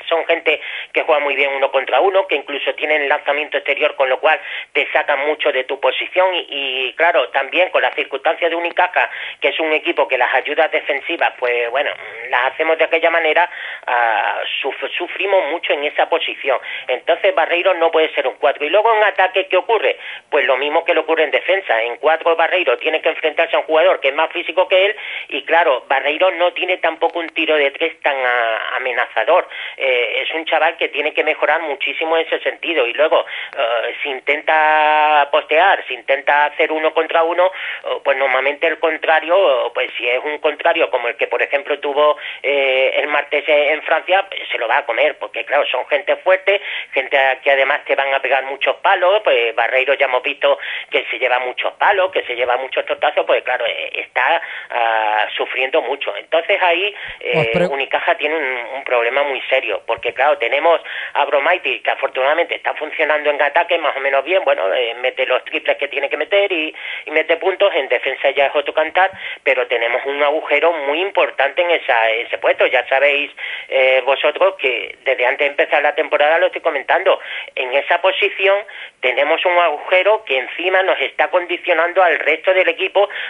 son 0.07 0.25
gente 0.25 0.61
que 0.93 1.03
juega 1.03 1.19
muy 1.21 1.35
bien 1.35 1.51
uno 1.53 1.71
contra 1.71 1.99
uno, 1.99 2.27
que 2.27 2.35
incluso 2.35 2.73
tienen 2.75 3.07
lanzamiento 3.09 3.57
exterior, 3.57 3.95
con 3.95 4.09
lo 4.09 4.19
cual 4.19 4.39
te 4.73 4.87
sacan 4.91 5.25
mucho 5.27 5.51
de 5.51 5.63
tu 5.65 5.79
posición 5.79 6.29
y, 6.33 6.93
claro, 6.93 7.29
también 7.29 7.69
con 7.69 7.81
las 7.81 7.93
circunstancias 7.95 8.49
de 8.49 8.55
Unicaja, 8.55 9.09
que 9.41 9.49
es 9.49 9.59
un 9.59 9.71
equipo 9.73 10.07
que 10.07 10.17
las 10.17 10.33
ayudas 10.33 10.71
defensivas, 10.71 11.33
pues 11.37 11.69
bueno, 11.71 11.91
las 12.29 12.53
hacemos 12.53 12.77
de 12.77 12.85
aquella 12.85 13.09
manera, 13.09 13.49
uh, 13.87 14.69
sufrimos 14.97 15.51
mucho 15.51 15.73
en 15.73 15.83
esa 15.83 16.07
posición. 16.09 16.59
Entonces 16.87 17.33
Barreiro 17.35 17.73
no 17.73 17.91
puede 17.91 18.13
ser 18.13 18.27
un 18.27 18.35
4. 18.35 18.65
Y 18.65 18.69
luego 18.69 18.93
en 18.95 19.03
ataque, 19.03 19.47
¿qué 19.47 19.57
ocurre? 19.57 19.97
Pues 20.29 20.45
lo 20.45 20.57
mismo 20.57 20.83
que 20.85 20.93
le 20.93 21.01
ocurre 21.01 21.23
en 21.23 21.31
defensa. 21.31 21.81
En 21.83 21.97
4 21.97 22.35
Barreiro 22.35 22.77
tiene 22.77 23.01
que 23.01 23.08
enfrentarse 23.09 23.55
a 23.55 23.59
un 23.59 23.65
jugador 23.65 23.99
que 23.99 24.09
es 24.09 24.15
más 24.15 24.31
físico 24.31 24.67
que 24.67 24.85
él 24.85 24.95
y 25.29 25.43
claro, 25.43 25.83
Barreiro 25.87 26.31
no 26.31 26.53
tiene 26.53 26.77
tampoco 26.77 27.19
un 27.19 27.29
tiro 27.29 27.55
de 27.55 27.71
tres 27.71 27.99
tan 28.01 28.15
amenazador. 28.75 29.47
Eh, 29.77 30.23
es 30.23 30.33
un 30.33 30.45
chaval 30.45 30.77
que 30.77 30.89
tiene 30.89 31.13
que 31.13 31.23
mejorar 31.23 31.61
muchísimo 31.61 32.17
en 32.17 32.25
ese 32.25 32.39
sentido. 32.39 32.85
Y 32.87 32.93
luego, 32.93 33.19
uh, 33.19 33.93
si 34.01 34.09
intenta 34.09 35.27
postear, 35.31 35.83
si 35.87 35.93
intenta 35.93 36.45
hacer 36.45 36.71
uno 36.71 36.93
contra 36.93 37.23
uno, 37.23 37.51
pues 38.03 38.17
normalmente 38.17 38.67
el 38.67 38.79
contrario, 38.79 39.71
pues 39.73 39.91
si 39.97 40.07
es 40.07 40.23
un 40.23 40.39
contrario 40.39 40.89
como 40.89 41.07
el 41.07 41.15
que 41.15 41.27
por 41.27 41.41
ejemplo 41.41 41.79
tuvo 41.79 42.17
eh, 42.41 42.91
el 42.95 43.07
martes 43.07 43.43
en 43.47 43.81
Francia, 43.83 44.25
pues 44.27 44.41
se 44.51 44.57
lo 44.57 44.67
va 44.67 44.77
a 44.77 44.85
comer, 44.85 45.17
porque 45.17 45.45
claro, 45.45 45.65
son 45.67 45.85
gente 45.87 46.15
fuerte, 46.17 46.61
gente 46.93 47.17
que 47.43 47.51
además 47.51 47.83
te 47.85 47.95
van 47.95 48.13
a 48.13 48.21
pegar 48.21 48.43
muchos 48.45 48.75
palos, 48.77 49.21
pues 49.23 49.55
Barreiro 49.55 49.93
ya 49.93 50.05
hemos 50.05 50.23
visto 50.23 50.57
que 50.89 51.05
se 51.09 51.19
lleva 51.19 51.39
muchos 51.39 51.73
palos, 51.73 52.11
que 52.11 52.23
se 52.23 52.35
lleva 52.35 52.57
muchos 52.57 52.85
tortazos, 52.89 53.25
pues 53.25 53.43
claro, 53.43 53.65
eh, 53.65 53.91
está 53.93 54.41
ah, 54.71 55.27
sufriendo 55.37 55.81
mucho. 55.81 56.15
Entonces 56.17 56.61
ahí 56.61 56.93
eh, 57.21 57.67
Unicaja 57.69 58.15
tiene 58.15 58.35
un, 58.35 58.83
problema 58.83 59.23
muy 59.23 59.39
serio, 59.41 59.83
porque 59.85 60.13
claro, 60.13 60.37
tenemos 60.39 60.81
a 61.13 61.25
Bromaiti, 61.25 61.81
que 61.81 61.91
afortunadamente 61.91 62.55
está 62.55 62.73
funcionando 62.73 63.29
en 63.29 63.39
ataque 63.41 63.77
más 63.77 63.95
o 63.95 63.99
menos 63.99 64.23
bien, 64.23 64.43
bueno, 64.43 64.63
mete 65.01 65.25
los 65.25 65.43
triples 65.45 65.77
que 65.77 65.87
tiene 65.87 66.09
que 66.09 66.17
meter 66.17 66.51
y, 66.51 66.73
mete 67.11 67.37
puntos, 67.37 67.73
en 67.75 67.87
defensa 67.87 68.29
ya 68.31 68.47
es 68.47 68.55
otro 68.55 68.73
cantar, 68.73 69.11
pero 69.43 69.67
tenemos 69.67 70.05
un 70.05 70.21
agujero 70.23 70.71
muy 70.71 71.01
importante 71.01 71.61
en 71.61 71.71
esa, 71.71 72.09
ese 72.11 72.37
puesto. 72.37 72.65
Ya 72.67 72.87
sabéis 72.87 73.31
eh, 73.67 74.01
vosotros 74.05 74.55
que 74.55 74.97
desde 75.03 75.25
antes 75.25 75.39
de 75.39 75.51
empezar 75.51 75.81
la 75.81 75.95
temporada 75.95 76.39
lo 76.39 76.47
estoy 76.47 76.61
comentando, 76.61 77.19
en 77.55 77.73
esa 77.73 78.01
posición 78.01 78.57
tenemos 79.01 79.43
un 79.45 79.57
agujero 79.57 80.23
que 80.25 80.37
encima 80.37 80.81
nos 80.83 80.99
está 81.01 81.29
condicionando 81.29 82.03
al 82.03 82.19
resto 82.19 82.53
del 82.53 82.69
equipo 82.69 82.78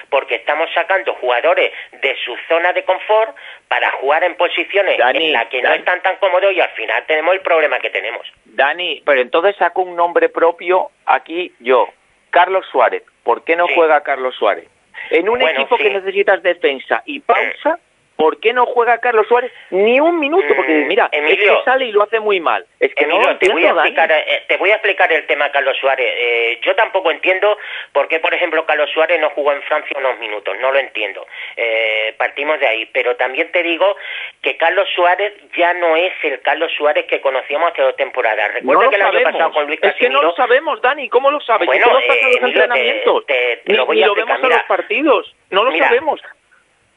porque 0.09 0.35
estamos 0.35 0.69
sacando 0.73 1.13
jugadores 1.15 1.71
de 2.01 2.15
su 2.23 2.35
zona 2.47 2.73
de 2.73 2.83
confort 2.83 3.35
para 3.67 3.91
jugar 3.93 4.23
en 4.23 4.35
posiciones 4.35 4.99
en 4.99 5.33
las 5.33 5.47
que 5.47 5.61
no 5.61 5.73
están 5.73 6.01
tan 6.01 6.17
cómodos 6.17 6.53
y 6.53 6.59
al 6.59 6.69
final 6.69 7.03
tenemos 7.07 7.33
el 7.33 7.41
problema 7.41 7.79
que 7.79 7.89
tenemos. 7.89 8.25
Dani, 8.45 9.01
pero 9.05 9.21
entonces 9.21 9.55
saco 9.57 9.81
un 9.81 9.95
nombre 9.95 10.29
propio 10.29 10.91
aquí 11.05 11.53
yo, 11.59 11.89
Carlos 12.29 12.65
Suárez. 12.71 13.03
¿Por 13.23 13.43
qué 13.43 13.55
no 13.55 13.67
juega 13.67 14.01
Carlos 14.01 14.35
Suárez? 14.35 14.67
En 15.09 15.29
un 15.29 15.41
equipo 15.41 15.77
que 15.77 15.89
necesitas 15.89 16.43
defensa 16.43 17.01
y 17.05 17.19
pausa, 17.19 17.79
¿por 18.19 18.37
qué 18.41 18.51
no 18.51 18.65
juega 18.65 18.97
Carlos 18.97 19.25
Suárez 19.29 19.49
ni 19.69 19.97
un 20.01 20.19
minuto? 20.19 20.53
Porque 20.53 20.73
mm, 20.73 20.87
mira, 20.87 21.09
es 21.09 21.37
que 21.37 21.57
sale 21.63 21.85
y 21.85 21.91
lo 21.93 22.03
hace 22.03 22.19
muy 22.19 22.41
mal. 22.41 22.65
Es 22.77 22.93
que 22.93 23.07
no 23.07 23.17
te, 23.37 23.49
voy 23.49 23.63
a 23.63 23.69
explicar, 23.69 24.11
eh, 24.11 24.43
te 24.45 24.57
voy 24.57 24.71
a 24.71 24.73
explicar 24.73 25.11
el 25.13 25.25
tema 25.25 25.49
Carlos 25.51 25.77
Suárez. 25.79 26.13
Eh, 26.17 26.59
yo 26.61 26.75
tampoco 26.75 27.11
entiendo 27.11 27.57
por 27.93 28.09
qué, 28.09 28.19
por 28.19 28.33
ejemplo, 28.33 28.65
Carlos 28.65 28.89
Suárez 28.93 29.21
no 29.21 29.29
jugó 29.29 29.53
en 29.53 29.61
Francia 29.61 29.95
unos 29.97 30.19
minutos. 30.19 30.53
No 30.59 30.69
lo 30.73 30.79
entiendo. 30.79 31.25
Eh, 31.55 32.13
partimos 32.17 32.59
de 32.59 32.67
ahí. 32.67 32.85
Pero 32.87 33.15
también 33.15 33.53
te 33.53 33.63
digo 33.63 33.95
que 34.41 34.57
Carlos 34.57 34.89
Suárez 34.93 35.33
ya 35.57 35.73
no 35.75 35.95
es 35.95 36.11
el 36.23 36.41
Carlos 36.41 36.73
Suárez 36.77 37.05
que 37.05 37.21
conocíamos 37.21 37.71
hace 37.71 37.83
dos 37.83 37.95
temporadas. 37.95 38.53
Recuerda 38.53 38.83
no 38.83 38.89
que 38.89 38.95
el 38.97 39.01
año 39.01 39.23
pasado 39.23 39.51
con 39.53 39.67
Luis 39.67 39.79
Casimiro... 39.79 39.95
Es 39.95 40.07
que 40.07 40.09
no 40.13 40.21
lo 40.23 40.35
sabemos, 40.35 40.81
Dani. 40.81 41.07
¿Cómo 41.07 41.31
lo 41.31 41.39
sabes? 41.39 41.67
Bueno, 41.67 41.85
no 41.87 41.93
los 41.93 42.03
entrenamientos. 42.41 43.23
lo 43.65 43.85
voy 43.85 43.95
ni, 43.95 44.03
lo 44.03 44.13
vemos 44.13 44.43
en 44.43 44.49
los 44.49 44.63
partidos. 44.63 45.33
No 45.51 45.63
lo 45.63 45.77
sabemos. 45.77 46.21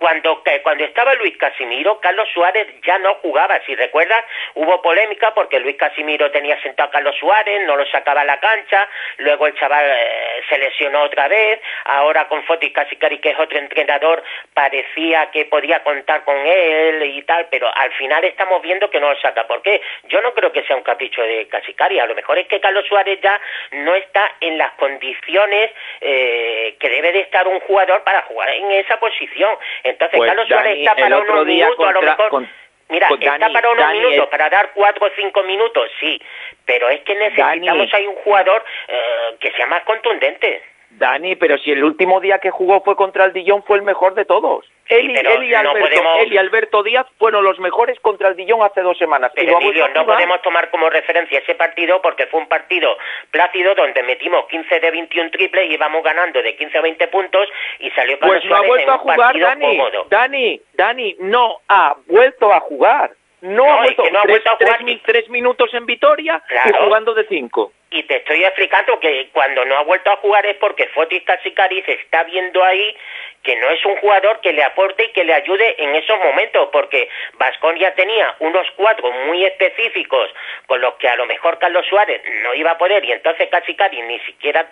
Cuando, 0.03 0.43
cuando 0.65 0.83
estaba 0.83 1.15
Luis 1.15 1.37
Casimiro, 1.37 2.01
Carlos 2.01 2.29
Suárez 2.35 2.67
ya 2.85 2.99
no 2.99 3.15
jugaba. 3.23 3.61
Si 3.65 3.77
recuerdas, 3.77 4.25
hubo 4.55 4.83
polémica 4.83 5.33
porque 5.33 5.61
Luis 5.61 5.77
Casimiro 5.77 6.29
tenía 6.33 6.61
sentado 6.61 6.89
a 6.89 6.91
Carlos 6.91 7.15
Suárez, 7.21 7.65
no 7.69 7.77
lo 7.77 7.87
sacaba 7.87 8.23
a 8.23 8.25
la 8.25 8.41
cancha, 8.41 8.89
luego 9.19 9.47
el 9.47 9.55
chaval 9.55 9.85
eh, 9.87 10.43
se 10.49 10.59
lesionó 10.59 11.03
otra 11.03 11.29
vez, 11.29 11.61
ahora 11.85 12.27
con 12.27 12.43
Fotis 12.43 12.73
Casicari, 12.73 13.19
que 13.19 13.31
es 13.31 13.39
otro 13.39 13.57
entrenador, 13.57 14.25
parecía 14.53 15.31
que 15.31 15.45
podía 15.45 15.85
contar 15.85 16.25
con 16.25 16.37
él 16.37 17.01
y 17.05 17.23
tal, 17.23 17.47
pero 17.49 17.71
al 17.73 17.93
final 17.93 18.25
estamos 18.25 18.61
viendo 18.61 18.91
que 18.91 18.99
no 18.99 19.09
lo 19.09 19.21
saca. 19.21 19.47
¿Por 19.47 19.63
qué? 19.63 19.81
Yo 20.09 20.21
no 20.21 20.35
creo 20.35 20.51
que 20.51 20.65
sea 20.65 20.75
un 20.75 20.83
capricho 20.83 21.23
de 21.23 21.47
Casicari, 21.47 22.01
a 22.01 22.07
lo 22.07 22.17
mejor 22.17 22.39
es 22.39 22.49
que 22.49 22.61
Carlos 22.61 22.87
Suárez 22.89 23.21
ya 23.23 23.41
no 23.71 23.95
está 23.95 24.35
en 24.41 24.59
las 24.59 24.73
condiciones 24.73 25.71
eh, 26.01 26.75
que 26.81 26.91
debe 26.91 27.13
de 27.13 27.21
estar 27.21 27.47
un 27.47 27.61
jugador 27.61 28.03
para 28.03 28.23
jugar 28.23 28.49
en 28.49 28.69
esa 28.73 28.99
posición. 28.99 29.57
Entonces, 29.93 30.17
pues, 30.17 30.29
Carlos 30.29 30.49
Suárez 30.49 30.79
está 30.79 30.95
para 30.97 31.19
unos 31.19 31.47
minutos, 31.47 31.87
a 31.87 31.93
lo 31.93 32.03
mejor... 32.03 32.47
Mira, 32.89 33.09
está 33.09 33.49
para 33.53 33.71
unos 33.71 33.93
minutos, 33.93 34.29
para 34.29 34.51
dar 34.51 34.71
cuatro 34.75 35.07
o 35.07 35.11
cinco 35.17 35.43
minutos, 35.45 35.91
sí, 35.99 36.21
pero 36.67 36.91
es 36.91 37.01
que 37.01 37.15
necesitamos 37.15 37.95
ahí 37.95 38.07
un 38.07 38.17
jugador 38.17 38.63
eh, 38.89 39.37
que 39.41 39.51
sea 39.53 39.67
más 39.67 39.83
contundente. 39.85 40.63
Dani, 41.03 41.35
pero 41.35 41.59
si 41.59 41.73
el 41.73 41.83
último 41.83 42.21
día 42.21 42.39
que 42.39 42.53
jugó 42.53 42.81
fue 42.83 42.95
contra 42.95 43.25
el 43.25 43.33
Dillon 43.33 43.65
fue 43.65 43.77
el 43.77 43.83
mejor 43.83 44.15
de 44.15 44.25
todos. 44.25 44.65
él, 44.87 46.33
y, 46.33 46.37
Alberto, 46.37 46.85
Díaz 46.85 47.07
fueron 47.19 47.43
los 47.43 47.59
mejores 47.59 47.99
contra 47.99 48.29
el 48.29 48.37
Dillon 48.37 48.63
hace 48.63 48.83
dos 48.83 48.97
semanas. 48.99 49.33
Pero 49.35 49.59
no 49.61 50.07
podemos 50.07 50.41
tomar 50.43 50.71
como 50.71 50.89
referencia 50.89 51.41
ese 51.41 51.57
partido 51.57 52.01
porque 52.01 52.29
fue 52.29 52.39
un 52.39 52.47
partido 52.47 52.97
plácido 53.33 53.75
donde 53.75 54.01
metimos 54.05 54.47
15 54.47 54.79
de 54.79 54.91
21 54.93 55.31
triples 55.33 55.71
y 55.71 55.75
íbamos 55.75 56.05
ganando 56.05 56.41
de 56.41 56.55
15 56.55 56.79
a 56.79 56.83
20 56.83 57.09
puntos 57.09 57.49
y 57.81 57.91
salió 57.91 58.17
para 58.21 58.35
Pues 58.35 58.45
no 58.45 58.55
ha 58.55 58.63
vuelto 58.63 58.93
a 58.93 58.99
jugar, 58.99 59.39
Dani. 59.41 59.79
Dani, 60.09 60.61
Dani, 60.75 61.17
no 61.19 61.59
ha 61.67 61.97
vuelto 62.07 62.53
a 62.53 62.61
jugar. 62.61 63.11
No, 63.41 63.65
ha 63.65 63.79
vuelto, 63.79 64.05
no 64.09 64.21
ha 64.21 64.23
vuelto 64.23 64.51
a 64.51 64.57
jugar. 64.57 64.79
Tres, 65.05 65.29
minutos 65.31 65.75
en 65.75 65.85
Vitoria 65.85 66.41
y 66.65 66.73
jugando 66.85 67.13
de 67.13 67.27
cinco 67.27 67.73
y 67.93 68.03
te 68.05 68.17
estoy 68.17 68.43
explicando 68.45 68.99
que 68.99 69.29
cuando 69.33 69.65
no 69.65 69.77
ha 69.77 69.83
vuelto 69.83 70.11
a 70.11 70.17
jugar 70.17 70.45
es 70.47 70.57
porque 70.57 70.89
Fotis 70.89 71.25
Tasicari 71.25 71.83
se 71.83 71.93
está 71.93 72.25
viendo 72.25 72.65
ahí 72.65 72.97
que 73.43 73.57
no 73.57 73.69
es 73.71 73.85
un 73.85 73.97
jugador 73.97 74.41
que 74.41 74.53
le 74.53 74.63
aporte 74.63 75.05
y 75.05 75.09
que 75.09 75.25
le 75.25 75.35
ayude 75.35 75.75
en 75.83 75.95
esos 75.97 76.17
momentos, 76.19 76.69
porque 76.73 77.09
Vasconia 77.35 77.93
tenía 77.95 78.37
unos 78.39 78.67
cuatro 78.77 79.11
muy 79.27 79.45
específicos 79.45 80.31
con 80.67 80.81
los 80.81 80.95
que 80.95 81.09
a 81.09 81.17
lo 81.17 81.27
mejor 81.27 81.59
Carlos 81.59 81.85
Suárez 81.89 82.23
no 82.45 82.55
iba 82.55 82.73
a 82.73 82.79
poder 82.79 83.05
y 83.05 83.13
entonces 83.13 83.49
Casicari 83.51 84.01
ni 84.03 84.19
siquiera 84.21 84.69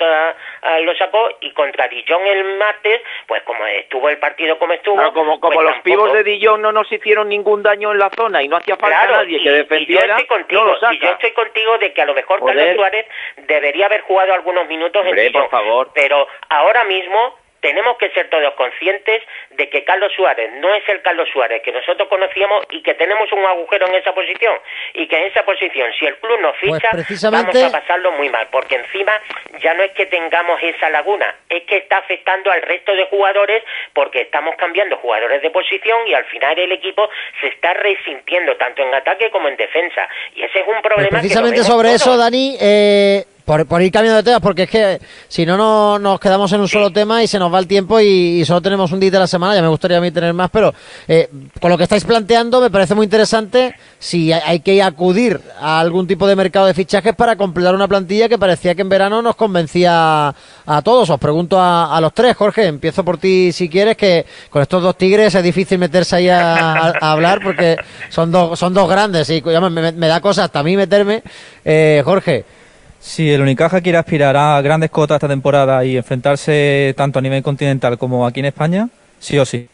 ah, 0.62 0.78
lo 0.80 0.94
sacó 0.94 1.30
y 1.40 1.50
contra 1.50 1.88
Dillon 1.88 2.26
el 2.26 2.44
martes, 2.58 3.02
pues 3.26 3.42
como 3.42 3.66
estuvo 3.66 4.08
el 4.08 4.18
partido 4.18 4.58
como 4.58 4.72
estuvo... 4.72 5.12
como 5.12 5.40
como 5.40 5.54
pues 5.54 5.68
los 5.68 5.82
pibos 5.82 6.12
de 6.12 6.22
Dillon 6.22 6.62
no 6.62 6.70
nos 6.70 6.90
hicieron 6.92 7.28
ningún 7.28 7.62
daño 7.62 7.92
en 7.92 7.98
la 7.98 8.10
zona 8.10 8.42
y 8.42 8.48
no 8.48 8.56
hacía 8.56 8.76
falta 8.76 9.06
nadie 9.06 9.42
que 9.42 9.50
defendiera, 9.50 10.04
y 10.04 10.08
yo, 10.08 10.16
estoy 10.16 10.26
contigo, 10.26 10.76
y 10.92 10.98
yo 10.98 11.10
estoy 11.10 11.32
contigo 11.32 11.78
de 11.78 11.92
que 11.92 12.02
a 12.02 12.06
lo 12.06 12.14
mejor 12.14 12.44
Carlos 12.44 12.76
Suárez 12.76 13.06
debería 13.36 13.86
haber 13.86 14.02
jugado 14.02 14.32
algunos 14.32 14.66
minutos 14.68 15.04
en 15.06 15.32
por 15.32 15.50
favor. 15.50 15.90
pero 15.94 16.26
ahora 16.48 16.84
mismo 16.84 17.39
tenemos 17.60 17.96
que 17.98 18.10
ser 18.10 18.28
todos 18.28 18.54
conscientes 18.54 19.22
de 19.50 19.68
que 19.68 19.84
Carlos 19.84 20.12
Suárez 20.14 20.50
no 20.60 20.74
es 20.74 20.88
el 20.88 21.02
Carlos 21.02 21.28
Suárez 21.32 21.62
que 21.62 21.72
nosotros 21.72 22.08
conocíamos 22.08 22.64
y 22.70 22.82
que 22.82 22.94
tenemos 22.94 23.30
un 23.32 23.44
agujero 23.44 23.86
en 23.88 23.94
esa 23.94 24.12
posición. 24.12 24.54
Y 24.94 25.06
que 25.06 25.16
en 25.16 25.24
esa 25.24 25.44
posición 25.44 25.90
si 25.98 26.06
el 26.06 26.16
club 26.16 26.40
nos 26.40 26.56
pues 26.60 26.74
ficha 26.74 27.30
vamos 27.30 27.56
a 27.62 27.70
pasarlo 27.70 28.12
muy 28.12 28.28
mal 28.28 28.48
porque 28.50 28.76
encima 28.76 29.12
ya 29.60 29.74
no 29.74 29.82
es 29.82 29.92
que 29.92 30.06
tengamos 30.06 30.60
esa 30.62 30.90
laguna 30.90 31.34
es 31.48 31.64
que 31.64 31.78
está 31.78 31.98
afectando 31.98 32.50
al 32.50 32.62
resto 32.62 32.94
de 32.94 33.06
jugadores 33.06 33.62
porque 33.92 34.22
estamos 34.22 34.54
cambiando 34.56 34.96
jugadores 34.96 35.42
de 35.42 35.50
posición 35.50 36.06
y 36.06 36.14
al 36.14 36.24
final 36.26 36.58
el 36.58 36.72
equipo 36.72 37.08
se 37.40 37.48
está 37.48 37.74
resintiendo 37.74 38.56
tanto 38.56 38.82
en 38.82 38.94
ataque 38.94 39.30
como 39.30 39.48
en 39.48 39.56
defensa. 39.56 40.08
Y 40.34 40.42
ese 40.42 40.60
es 40.60 40.66
un 40.66 40.80
problema 40.82 41.10
pues 41.10 41.20
precisamente 41.20 41.62
sobre 41.62 41.94
eso 41.94 42.16
Dani 42.16 42.56
eh 42.60 43.24
por, 43.68 43.82
ir 43.82 43.90
cambiando 43.90 44.18
de 44.18 44.22
temas, 44.22 44.40
porque 44.40 44.62
es 44.64 44.70
que 44.70 45.00
si 45.26 45.44
no, 45.44 45.56
no 45.56 45.98
nos 45.98 46.20
quedamos 46.20 46.52
en 46.52 46.60
un 46.60 46.68
solo 46.68 46.92
tema 46.92 47.22
y 47.22 47.26
se 47.26 47.38
nos 47.38 47.52
va 47.52 47.58
el 47.58 47.66
tiempo 47.66 47.98
y, 47.98 48.44
solo 48.44 48.62
tenemos 48.62 48.92
un 48.92 49.00
día 49.00 49.10
de 49.10 49.18
la 49.18 49.26
semana. 49.26 49.54
Ya 49.54 49.62
me 49.62 49.68
gustaría 49.68 49.98
a 49.98 50.00
mí 50.00 50.10
tener 50.10 50.32
más, 50.32 50.50
pero 50.50 50.72
eh, 51.08 51.28
con 51.60 51.70
lo 51.70 51.76
que 51.76 51.84
estáis 51.84 52.04
planteando 52.04 52.60
me 52.60 52.70
parece 52.70 52.94
muy 52.94 53.04
interesante 53.04 53.74
si 53.98 54.32
hay, 54.32 54.60
que 54.60 54.80
acudir 54.82 55.40
a 55.60 55.80
algún 55.80 56.06
tipo 56.06 56.26
de 56.26 56.36
mercado 56.36 56.66
de 56.66 56.74
fichajes 56.74 57.14
para 57.14 57.36
completar 57.36 57.74
una 57.74 57.88
plantilla 57.88 58.28
que 58.28 58.38
parecía 58.38 58.74
que 58.74 58.82
en 58.82 58.88
verano 58.88 59.20
nos 59.20 59.34
convencía 59.34 60.34
a 60.66 60.82
todos. 60.82 61.10
Os 61.10 61.18
pregunto 61.18 61.58
a, 61.60 61.98
los 62.00 62.12
tres, 62.14 62.36
Jorge, 62.36 62.66
empiezo 62.66 63.04
por 63.04 63.18
ti 63.18 63.50
si 63.52 63.68
quieres, 63.68 63.96
que 63.96 64.26
con 64.48 64.62
estos 64.62 64.82
dos 64.82 64.96
tigres 64.96 65.34
es 65.34 65.42
difícil 65.42 65.78
meterse 65.78 66.16
ahí 66.16 66.28
a, 66.28 66.90
hablar 67.00 67.40
porque 67.42 67.76
son 68.10 68.30
dos, 68.30 68.58
son 68.58 68.72
dos 68.74 68.88
grandes 68.88 69.28
y 69.30 69.42
me, 69.42 69.92
me 69.92 70.06
da 70.06 70.20
cosa 70.20 70.44
hasta 70.44 70.60
a 70.60 70.62
mí 70.62 70.76
meterme. 70.76 71.22
Eh, 71.64 72.02
Jorge. 72.04 72.59
Si 73.00 73.30
el 73.30 73.40
Unicaja 73.40 73.80
quiere 73.80 73.96
aspirar 73.96 74.36
a 74.36 74.60
grandes 74.60 74.90
cotas 74.90 75.16
esta 75.16 75.28
temporada 75.28 75.84
y 75.86 75.96
enfrentarse 75.96 76.94
tanto 76.96 77.18
a 77.18 77.22
nivel 77.22 77.42
continental 77.42 77.96
como 77.96 78.26
aquí 78.26 78.40
en 78.40 78.46
España, 78.46 78.88
sí 79.18 79.38
o 79.38 79.46
sí. 79.46 79.68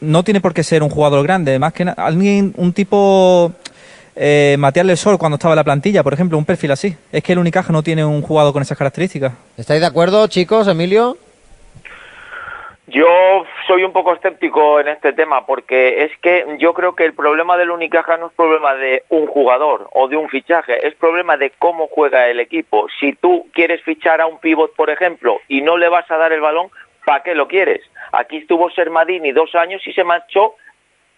No 0.00 0.24
tiene 0.24 0.40
por 0.40 0.52
qué 0.52 0.64
ser 0.64 0.82
un 0.82 0.90
jugador 0.90 1.22
grande, 1.22 1.58
más 1.60 1.72
que 1.72 1.84
alguien, 1.96 2.52
un 2.56 2.72
tipo 2.72 3.52
eh, 4.16 4.56
Matías 4.58 4.98
Sol 4.98 5.18
cuando 5.18 5.36
estaba 5.36 5.54
en 5.54 5.56
la 5.56 5.64
plantilla, 5.64 6.02
por 6.02 6.14
ejemplo, 6.14 6.36
un 6.36 6.44
perfil 6.44 6.72
así. 6.72 6.96
Es 7.12 7.22
que 7.22 7.32
el 7.32 7.38
Unicaja 7.38 7.72
no 7.72 7.84
tiene 7.84 8.04
un 8.04 8.22
jugador 8.22 8.52
con 8.52 8.62
esas 8.62 8.76
características. 8.76 9.32
¿Estáis 9.56 9.80
de 9.80 9.86
acuerdo, 9.86 10.26
chicos, 10.26 10.66
Emilio? 10.66 11.16
Yo 12.88 13.04
soy 13.66 13.82
un 13.84 13.92
poco 13.92 14.12
escéptico 14.12 14.80
en 14.80 14.88
este 14.88 15.12
tema 15.12 15.44
porque 15.44 16.04
es 16.04 16.16
que 16.18 16.56
yo 16.58 16.72
creo 16.72 16.94
que 16.94 17.04
el 17.04 17.14
problema 17.14 17.56
del 17.56 17.70
Unicaja 17.70 18.16
no 18.16 18.28
es 18.28 18.32
problema 18.32 18.74
de 18.74 19.02
un 19.08 19.26
jugador 19.26 19.88
o 19.92 20.08
de 20.08 20.16
un 20.16 20.28
fichaje, 20.28 20.86
es 20.86 20.94
problema 20.94 21.36
de 21.36 21.50
cómo 21.58 21.88
juega 21.88 22.28
el 22.28 22.40
equipo. 22.40 22.86
Si 23.00 23.12
tú 23.14 23.48
quieres 23.52 23.82
fichar 23.82 24.20
a 24.20 24.26
un 24.26 24.38
pivot, 24.38 24.74
por 24.76 24.90
ejemplo, 24.90 25.40
y 25.48 25.62
no 25.62 25.76
le 25.76 25.88
vas 25.88 26.10
a 26.10 26.16
dar 26.16 26.32
el 26.32 26.40
balón, 26.40 26.70
¿para 27.04 27.22
qué 27.22 27.34
lo 27.34 27.48
quieres? 27.48 27.82
Aquí 28.12 28.38
estuvo 28.38 28.70
Sermadini 28.70 29.32
dos 29.32 29.54
años 29.54 29.86
y 29.86 29.92
se 29.92 30.04
marchó 30.04 30.54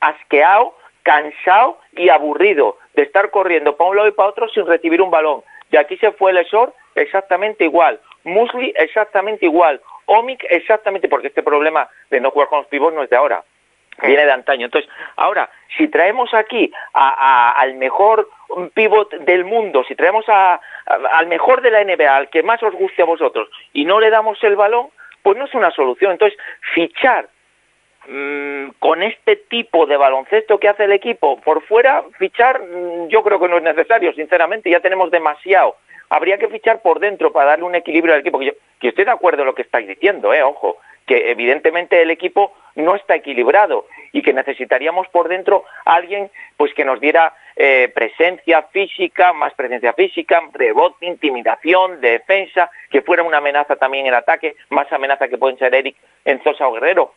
asqueado, 0.00 0.75
cansado 1.02 1.78
y 1.93 2.09
aburrido 2.09 2.78
de 2.95 3.02
estar 3.02 3.31
corriendo 3.31 3.76
para 3.76 3.90
un 3.90 3.97
lado 3.97 4.09
y 4.09 4.12
para 4.12 4.31
otro 4.31 4.49
sin 4.49 4.67
recibir 4.67 5.02
un 5.02 5.11
balón. 5.11 5.43
Y 5.71 5.76
aquí 5.76 5.97
se 5.99 6.12
fue 6.12 6.31
el 6.31 6.38
Esor 6.38 6.73
exactamente 6.95 7.64
igual, 7.64 8.00
Musli 8.25 8.73
exactamente 8.76 9.47
igual, 9.47 9.81
Omic 10.09 10.45
exactamente 10.50 11.09
porque 11.09 11.29
este 11.29 11.43
problema 11.43 11.88
de 12.11 12.21
no 12.21 12.31
jugar 12.31 12.49
con 12.49 12.59
los 12.59 12.67
pivots 12.67 12.95
no 12.95 13.03
es 13.03 13.11
de 13.11 13.17
ahora, 13.17 13.45
viene 14.03 14.25
de 14.25 14.33
antaño. 14.33 14.67
Entonces, 14.67 14.91
ahora, 15.17 15.50
si 15.77 15.88
traemos 15.88 16.33
aquí 16.35 16.73
al 16.93 17.75
mejor 17.75 18.29
pivot 18.75 19.12
del 19.21 19.45
mundo, 19.45 19.85
si 19.87 19.95
traemos 19.95 20.25
al 20.29 21.27
mejor 21.27 21.61
de 21.62 21.71
la 21.71 21.85
NBA, 21.85 22.17
al 22.17 22.31
que 22.31 22.43
más 22.43 22.62
os 22.62 22.75
guste 22.75 23.03
a 23.03 23.07
vosotros, 23.07 23.49
y 23.73 23.85
no 23.85 24.00
le 24.00 24.11
damos 24.11 24.43
el 24.43 24.57
balón, 24.57 24.88
pues 25.23 25.37
no 25.37 25.45
es 25.45 25.55
una 25.55 25.71
solución. 25.73 26.12
Entonces, 26.12 26.38
fichar 26.75 27.29
mm, 28.09 28.71
con 28.79 29.03
este 29.03 29.37
tipo 29.37 29.87
de 29.87 29.97
baloncesto 29.97 30.59
que 30.59 30.69
hace 30.69 30.85
el 30.85 30.93
equipo 30.93 31.41
por 31.41 31.62
fuera, 31.62 32.03
fichar 32.19 32.61
mm, 32.61 33.09
yo 33.09 33.23
creo 33.23 33.38
que 33.38 33.49
no 33.49 33.59
es 33.59 33.62
necesario, 33.62 34.12
sinceramente, 34.15 34.71
ya 34.71 34.81
tenemos 34.81 35.11
demasiado 35.11 35.77
habría 36.11 36.38
que 36.38 36.49
fichar 36.49 36.81
por 36.81 37.00
dentro 37.00 37.33
para 37.33 37.50
darle 37.50 37.65
un 37.65 37.75
equilibrio 37.75 38.15
al 38.15 38.21
equipo. 38.21 38.38
Que, 38.38 38.47
yo, 38.47 38.53
que 38.81 38.88
estoy 38.88 39.05
de 39.05 39.11
acuerdo 39.11 39.43
en 39.43 39.47
lo 39.47 39.55
que 39.55 39.62
estáis 39.62 39.88
diciendo, 39.88 40.33
eh, 40.33 40.43
ojo, 40.43 40.79
que 41.07 41.31
evidentemente 41.31 42.00
el 42.00 42.11
equipo 42.11 42.55
no 42.77 42.95
está 42.95 43.17
equilibrado 43.17 43.87
y 44.12 44.23
que 44.23 44.33
necesitaríamos 44.33 45.09
por 45.09 45.29
dentro 45.29 45.65
alguien 45.85 46.31
pues 46.57 46.73
que 46.75 46.85
nos 46.85 47.00
diera 47.00 47.35
eh, 47.57 47.91
presencia 47.95 48.62
física, 48.65 49.33
más 49.33 49.53
presencia 49.55 49.93
física, 49.95 50.41
rebote, 50.53 51.07
intimidación, 51.07 52.00
defensa, 52.00 52.71
que 52.91 53.03
fuera 53.03 53.23
una 53.23 53.38
amenaza 53.38 53.77
también 53.77 54.07
en 54.07 54.15
ataque, 54.15 54.55
más 54.71 54.93
amenaza 54.93 55.29
que 55.29 55.38
pueden 55.38 55.59
ser 55.59 55.75
Eric 55.75 55.97
Enzosa 56.25 56.69
o 56.69 56.73
Guerrero. 56.73 57.15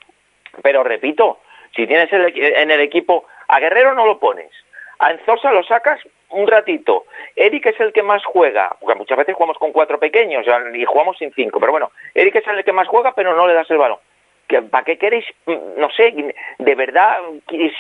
Pero 0.62 0.84
repito, 0.84 1.39
si 1.75 1.88
tienes 1.88 2.12
en 2.12 2.72
el 2.72 2.81
equipo 2.81 3.25
a 3.48 3.60
Guerrero 3.60 3.93
no 3.93 4.05
lo 4.05 4.20
pones, 4.20 4.51
a 5.00 5.12
Enzosa 5.12 5.51
lo 5.51 5.63
sacas 5.63 6.00
un 6.29 6.48
ratito. 6.48 7.05
Eric 7.36 7.67
es 7.67 7.79
el 7.79 7.93
que 7.93 8.03
más 8.03 8.24
juega, 8.24 8.75
porque 8.79 8.98
muchas 8.98 9.17
veces 9.17 9.36
jugamos 9.36 9.58
con 9.58 9.72
cuatro 9.72 10.00
pequeños 10.00 10.46
y 10.74 10.86
jugamos 10.86 11.17
sin 11.17 11.34
cinco, 11.34 11.60
pero 11.60 11.72
bueno, 11.72 11.91
Eric 12.13 12.36
es 12.36 12.48
el 12.48 12.63
que 12.63 12.74
más 12.74 12.88
juega, 12.88 13.13
pero 13.13 13.36
no 13.36 13.48
le 13.48 13.53
das 13.53 13.70
el 13.70 13.77
balón. 13.77 14.00
¿Para 14.70 14.84
qué 14.84 14.98
queréis? 14.98 15.25
Mm, 15.46 15.79
no 15.79 15.89
sé, 15.91 16.13
de 16.58 16.75
verdad, 16.75 17.20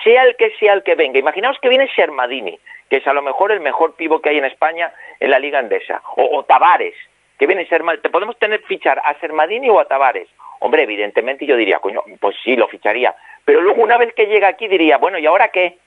sea 0.03 0.23
el 0.23 0.37
que 0.37 0.51
sea 0.57 0.73
el 0.73 0.83
que 0.83 0.95
venga. 0.95 1.19
Imaginaos 1.19 1.59
que 1.59 1.67
viene 1.67 1.89
Sermadini, 1.93 2.57
que 2.89 2.97
es 2.97 3.07
a 3.07 3.13
lo 3.13 3.21
mejor 3.21 3.51
el 3.51 3.59
mejor 3.59 3.95
pivo 3.95 4.21
que 4.21 4.29
hay 4.29 4.37
en 4.37 4.45
España 4.45 4.93
en 5.19 5.31
la 5.31 5.39
Liga 5.39 5.59
Andesa, 5.59 6.01
o, 6.15 6.43
Tavares, 6.43 6.95
que 7.37 7.47
viene 7.47 7.67
Sermadini. 7.67 8.01
¿Te 8.01 8.09
podemos 8.09 8.37
tener 8.39 8.61
fichar 8.61 9.01
a 9.03 9.19
Sermadini 9.19 9.69
o 9.69 9.79
a 9.79 9.85
Tavares? 9.85 10.29
Hombre, 10.63 10.83
evidentemente 10.83 11.47
yo 11.47 11.57
diría, 11.57 11.79
coño, 11.79 12.03
pues 12.19 12.35
sí, 12.43 12.55
lo 12.55 12.67
ficharía. 12.67 13.15
Pero 13.45 13.61
luego 13.61 13.81
una 13.81 13.97
vez 13.97 14.13
que 14.13 14.27
llega 14.27 14.47
aquí 14.47 14.67
diría, 14.67 14.97
bueno, 14.97 15.17
¿y 15.17 15.25
ahora 15.25 15.47
qué? 15.47 15.79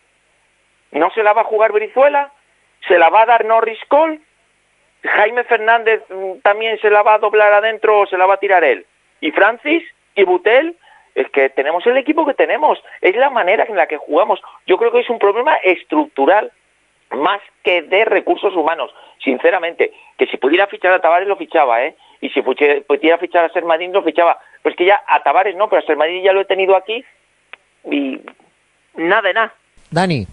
¿No 0.90 1.10
se 1.10 1.22
la 1.22 1.32
va 1.32 1.42
a 1.42 1.44
jugar 1.44 1.70
Brizuela? 1.70 2.32
¿Se 2.88 2.98
la 2.98 3.08
va 3.08 3.22
a 3.22 3.26
dar 3.26 3.44
Norris 3.44 3.78
Cole? 3.86 4.18
¿Jaime 5.04 5.44
Fernández 5.44 6.02
mm, 6.08 6.40
también 6.42 6.80
se 6.80 6.90
la 6.90 7.02
va 7.02 7.14
a 7.14 7.18
doblar 7.18 7.52
adentro 7.52 8.00
o 8.00 8.06
se 8.06 8.18
la 8.18 8.26
va 8.26 8.34
a 8.34 8.38
tirar 8.38 8.64
él? 8.64 8.84
¿Y 9.20 9.30
Francis? 9.30 9.84
¿Y 10.16 10.24
Butel? 10.24 10.76
Es 11.14 11.30
que 11.30 11.50
tenemos 11.50 11.86
el 11.86 11.96
equipo 11.96 12.26
que 12.26 12.34
tenemos, 12.34 12.82
es 13.00 13.14
la 13.14 13.30
manera 13.30 13.64
en 13.68 13.76
la 13.76 13.86
que 13.86 13.96
jugamos. 13.96 14.42
Yo 14.66 14.76
creo 14.76 14.90
que 14.90 15.00
es 15.00 15.08
un 15.08 15.20
problema 15.20 15.54
estructural 15.62 16.50
más 17.10 17.40
que 17.62 17.82
de 17.82 18.04
recursos 18.04 18.56
humanos, 18.56 18.92
sinceramente. 19.22 19.92
Que 20.18 20.26
si 20.26 20.36
pudiera 20.36 20.66
fichar 20.66 20.92
a 20.92 21.00
Tavares 21.00 21.28
lo 21.28 21.36
fichaba, 21.36 21.84
¿eh? 21.84 21.94
Y 22.24 22.30
si 22.30 22.40
pudiera 22.40 23.18
fichar 23.18 23.44
a 23.44 23.52
Sermadín 23.52 23.92
lo 23.92 24.02
fichaba. 24.02 24.38
Pues 24.62 24.74
que 24.76 24.86
ya 24.86 25.02
a 25.06 25.22
Tavares 25.22 25.54
no, 25.56 25.68
pero 25.68 25.82
a 25.82 25.84
Sermadín 25.84 26.22
ya 26.22 26.32
lo 26.32 26.40
he 26.40 26.46
tenido 26.46 26.74
aquí 26.74 27.04
y 27.84 28.18
nada 28.94 29.28
de 29.28 29.34
nada. 29.34 29.54
Dani. 29.90 30.26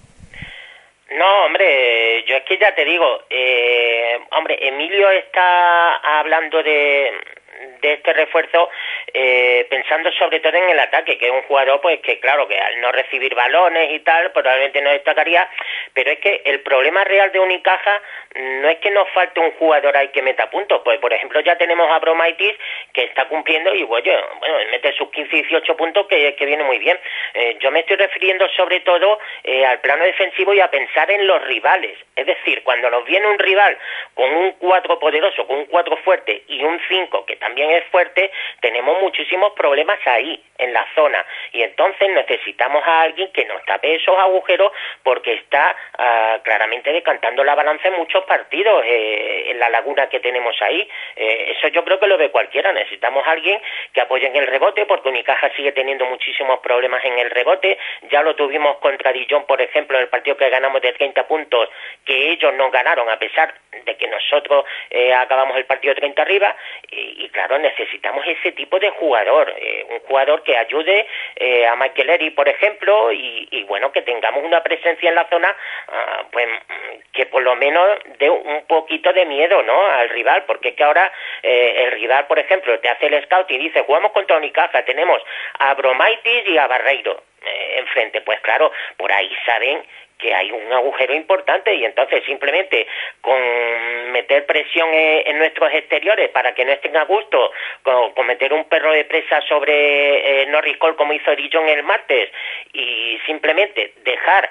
No, 1.17 1.45
hombre, 1.45 2.23
yo 2.25 2.38
es 2.38 2.43
que 2.43 2.58
ya 2.58 2.73
te 2.73 2.86
digo, 2.86 3.06
eh, 3.30 4.21
hombre, 4.38 4.58
Emilio 4.69 5.10
está 5.10 6.19
hablando 6.19 6.63
de, 6.63 7.12
de 7.82 7.93
este 7.93 8.13
refuerzo 8.13 8.69
eh, 9.13 9.65
pensando 9.69 10.12
sobre 10.13 10.39
todo 10.39 10.56
en 10.56 10.69
el 10.69 10.80
ataque, 10.80 11.17
que 11.17 11.28
es 11.28 11.32
un 11.32 11.41
jugador 11.43 11.82
pues 11.82 12.00
que 12.02 12.19
claro 12.19 12.47
que 12.47 12.58
al 12.58 12.80
no 12.82 12.91
recibir 12.91 13.34
balones 13.36 13.91
y 13.91 14.00
tal 14.00 14.32
probablemente 14.32 14.82
no 14.82 14.91
destacaría, 14.91 15.50
pero 15.93 16.12
es 16.12 16.19
que 16.19 16.41
el 16.45 16.62
problema 16.62 17.04
real 17.04 17.32
de 17.32 17.39
Unicaja 17.39 18.02
no 18.36 18.69
es 18.69 18.80
que 18.80 18.91
nos 18.91 19.10
falte 19.10 19.39
un 19.39 19.52
jugador 19.52 19.95
ahí 19.97 20.10
que 20.10 20.21
meta 20.21 20.50
puntos, 20.50 20.82
pues 20.84 21.00
por 21.00 21.13
ejemplo 21.13 21.39
ya 21.41 21.58
tenemos 21.58 21.89
a 21.91 22.00
Bromaitis 22.00 22.54
que 22.93 23.04
está 23.04 23.28
cumpliendo 23.28 23.74
y 23.76 23.84
bueno, 23.84 24.12
bueno 24.39 24.56
mete 24.71 24.93
sus 24.93 25.10
15 25.10 25.36
y 25.36 25.41
18 25.43 25.78
puntos 25.78 26.08
que, 26.08 26.36
que 26.36 26.45
viene 26.45 26.63
muy 26.63 26.80
bien. 26.80 26.97
Eh, 27.34 27.58
yo 27.60 27.71
me 27.71 27.82
estoy 27.82 27.97
refiriendo 27.97 28.47
sobre 28.50 28.80
todo 28.82 29.19
eh, 29.43 29.65
al 29.65 29.80
plano 29.82 30.04
defensivo 30.04 30.54
y 30.54 30.60
a 30.60 30.69
pensar 30.69 31.10
en 31.12 31.28
los 31.28 31.43
rivales, 31.45 31.97
es 32.15 32.26
decir, 32.26 32.63
cuando 32.63 32.89
nos 32.89 33.06
viene 33.06 33.28
un 33.28 33.39
rival 33.39 33.78
con 34.13 34.34
un 34.34 34.52
4 34.54 35.00
poderoso, 35.00 35.45
con 35.47 35.58
un 35.58 35.65
4 35.65 35.97
fuerte 35.97 36.43
y 36.47 36.63
un 36.63 36.80
5 36.88 37.26
que 37.26 37.36
también 37.36 37.50
es 37.57 37.85
fuerte, 37.85 38.31
tenemos 38.59 38.99
muchísimos 39.01 39.53
problemas 39.53 39.99
ahí, 40.05 40.41
en 40.61 40.73
la 40.73 40.85
zona. 40.95 41.25
Y 41.53 41.63
entonces 41.63 42.09
necesitamos 42.09 42.83
a 42.85 43.01
alguien 43.01 43.31
que 43.31 43.45
nos 43.45 43.63
tape 43.65 43.95
esos 43.95 44.17
agujeros 44.17 44.71
porque 45.03 45.33
está 45.33 45.75
ah, 45.97 46.39
claramente 46.43 46.93
decantando 46.93 47.43
la 47.43 47.55
balanza 47.55 47.87
en 47.87 47.95
muchos 47.95 48.23
partidos 48.25 48.83
eh, 48.85 49.49
en 49.49 49.59
la 49.59 49.69
laguna 49.69 50.07
que 50.07 50.19
tenemos 50.19 50.55
ahí. 50.61 50.87
Eh, 51.15 51.55
eso 51.57 51.67
yo 51.69 51.83
creo 51.83 51.99
que 51.99 52.07
lo 52.07 52.17
ve 52.17 52.29
cualquiera. 52.29 52.71
Necesitamos 52.71 53.25
a 53.27 53.31
alguien 53.31 53.59
que 53.91 54.01
apoye 54.01 54.27
en 54.27 54.35
el 54.35 54.47
rebote 54.47 54.85
porque 54.85 55.09
Unicaja 55.09 55.49
sigue 55.55 55.71
teniendo 55.71 56.05
muchísimos 56.05 56.59
problemas 56.59 57.03
en 57.05 57.17
el 57.17 57.31
rebote. 57.31 57.77
Ya 58.11 58.21
lo 58.21 58.35
tuvimos 58.35 58.77
contra 58.77 59.11
Dijon, 59.11 59.45
por 59.45 59.61
ejemplo, 59.61 59.97
en 59.97 60.03
el 60.03 60.09
partido 60.09 60.37
que 60.37 60.49
ganamos 60.49 60.81
de 60.81 60.93
30 60.93 61.27
puntos, 61.27 61.69
que 62.05 62.31
ellos 62.31 62.53
no 62.53 62.69
ganaron 62.69 63.09
a 63.09 63.17
pesar 63.17 63.53
de 63.83 63.95
que 63.95 64.07
nosotros 64.07 64.65
eh, 64.91 65.13
acabamos 65.13 65.57
el 65.57 65.65
partido 65.65 65.95
30 65.95 66.21
arriba. 66.21 66.55
Y 66.91 67.29
claro, 67.41 67.58
necesitamos 67.58 68.23
ese 68.27 68.51
tipo 68.51 68.77
de 68.77 68.91
jugador, 68.91 69.51
eh, 69.58 69.86
un 69.89 69.99
jugador 70.01 70.43
que 70.43 70.56
ayude 70.56 71.08
eh, 71.36 71.65
a 71.65 71.75
Michael 71.75 72.12
Eri, 72.12 72.30
por 72.32 72.47
ejemplo, 72.47 73.12
y, 73.12 73.63
bueno, 73.67 73.91
que 73.91 74.04
tengamos 74.04 74.43
una 74.43 74.62
presencia 74.62 75.10
en 75.10 75.15
la 75.15 75.27
zona, 75.27 75.56
ah, 75.88 76.23
pues 76.32 76.47
que 77.13 77.25
por 77.25 77.41
lo 77.41 77.56
menos 77.56 77.97
dé 78.19 78.30
un 78.30 78.65
poquito 78.67 79.12
de 79.12 79.25
miedo, 79.25 79.63
¿no? 79.63 79.86
Al 79.88 80.10
rival, 80.10 80.43
porque 80.45 80.69
es 80.69 80.75
que 80.75 80.84
ahora 80.84 81.12
eh, 81.41 81.86
el 81.86 81.91
rival, 81.93 82.27
por 82.27 82.38
ejemplo, 82.38 82.80
te 82.80 82.89
hace 82.89 83.08
el 83.08 83.23
scout 83.23 83.49
y 83.49 83.58
dice, 83.58 83.82
jugamos 83.82 84.12
contra 84.12 84.38
Unicaja, 84.38 84.84
tenemos 84.84 85.21
a 85.60 85.73
Bromaitis 85.73 86.47
y 86.47 86.58
a 86.58 86.67
Barreiro 86.67 87.23
enfrente, 87.77 88.21
pues 88.21 88.39
claro, 88.41 88.71
por 88.97 89.12
ahí 89.12 89.32
saben 89.47 89.84
que 90.21 90.34
hay 90.34 90.51
un 90.51 90.71
agujero 90.71 91.13
importante 91.13 91.73
y 91.73 91.84
entonces 91.84 92.23
simplemente 92.25 92.88
con 93.19 93.38
meter 94.12 94.45
presión 94.45 94.88
en, 94.93 95.38
nuestros 95.38 95.73
exteriores 95.73 96.29
para 96.29 96.53
que 96.53 96.63
no 96.63 96.71
estén 96.71 96.95
a 96.95 97.05
gusto, 97.05 97.51
con, 97.81 98.27
meter 98.27 98.53
un 98.53 98.65
perro 98.65 98.91
de 98.91 99.05
presa 99.05 99.41
sobre 99.41 100.43
eh, 100.43 100.45
Norris 100.47 100.77
Cole 100.77 100.95
como 100.95 101.13
hizo 101.13 101.36
Dijon 101.36 101.67
el 101.67 101.84
martes 101.84 102.29
y 102.73 103.19
simplemente 103.25 103.93
dejar 104.03 104.49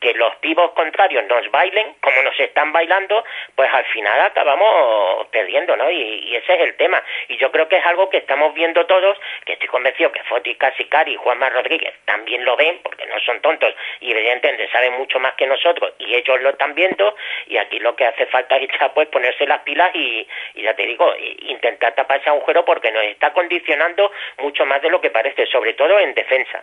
que 0.00 0.12
los 0.14 0.34
pibos 0.36 0.72
contrarios 0.72 1.24
nos 1.24 1.50
bailen 1.50 1.94
como 2.00 2.22
nos 2.22 2.38
están 2.38 2.72
bailando, 2.72 3.24
pues 3.54 3.72
al 3.72 3.84
final 3.86 4.20
acabamos 4.20 5.26
perdiendo, 5.28 5.76
¿no? 5.76 5.90
Y, 5.90 6.36
ese 6.36 6.54
es 6.54 6.60
el 6.60 6.76
tema. 6.76 7.02
Y 7.28 7.36
yo 7.38 7.50
creo 7.50 7.68
que 7.68 7.76
es 7.76 7.86
algo 7.86 8.10
que 8.10 8.18
estamos 8.18 8.52
viendo 8.54 8.84
todos, 8.86 9.18
que 9.46 9.54
estoy 9.54 9.68
convencido 9.68 10.12
que 10.12 10.22
Foti 10.24 10.54
Casicari 10.56 11.12
y 11.12 11.16
Juanma 11.16 11.48
Rodríguez 11.48 11.94
también 12.04 12.44
lo 12.44 12.56
ven, 12.56 12.80
porque 12.82 13.06
no 13.06 13.18
son 13.20 13.40
tontos 13.40 13.74
y 14.00 14.10
evidentemente 14.10 14.68
saben 14.70 14.94
mucho 14.94 15.18
más 15.20 15.34
que 15.34 15.46
nosotros 15.46 15.94
y 15.98 16.14
ellos 16.14 16.40
lo 16.42 16.50
están 16.50 16.74
viendo 16.74 17.16
y 17.46 17.56
aquí 17.56 17.78
lo 17.78 17.96
que 17.96 18.06
hace 18.06 18.26
falta 18.26 18.56
es 18.58 18.68
pues 18.94 19.08
ponerse 19.08 19.46
las 19.46 19.60
pilas 19.60 19.90
y, 19.94 20.26
y 20.54 20.62
ya 20.62 20.74
te 20.74 20.86
digo, 20.86 21.14
intentar 21.18 21.94
tapar 21.94 22.20
ese 22.20 22.30
agujero 22.30 22.64
porque 22.64 22.92
nos 22.92 23.04
está 23.04 23.32
condicionando 23.32 24.12
mucho 24.38 24.66
más 24.66 24.82
de 24.82 24.90
lo 24.90 25.00
que 25.00 25.10
parece, 25.10 25.46
sobre 25.46 25.74
todo 25.74 25.98
en 25.98 26.14
defensa. 26.14 26.62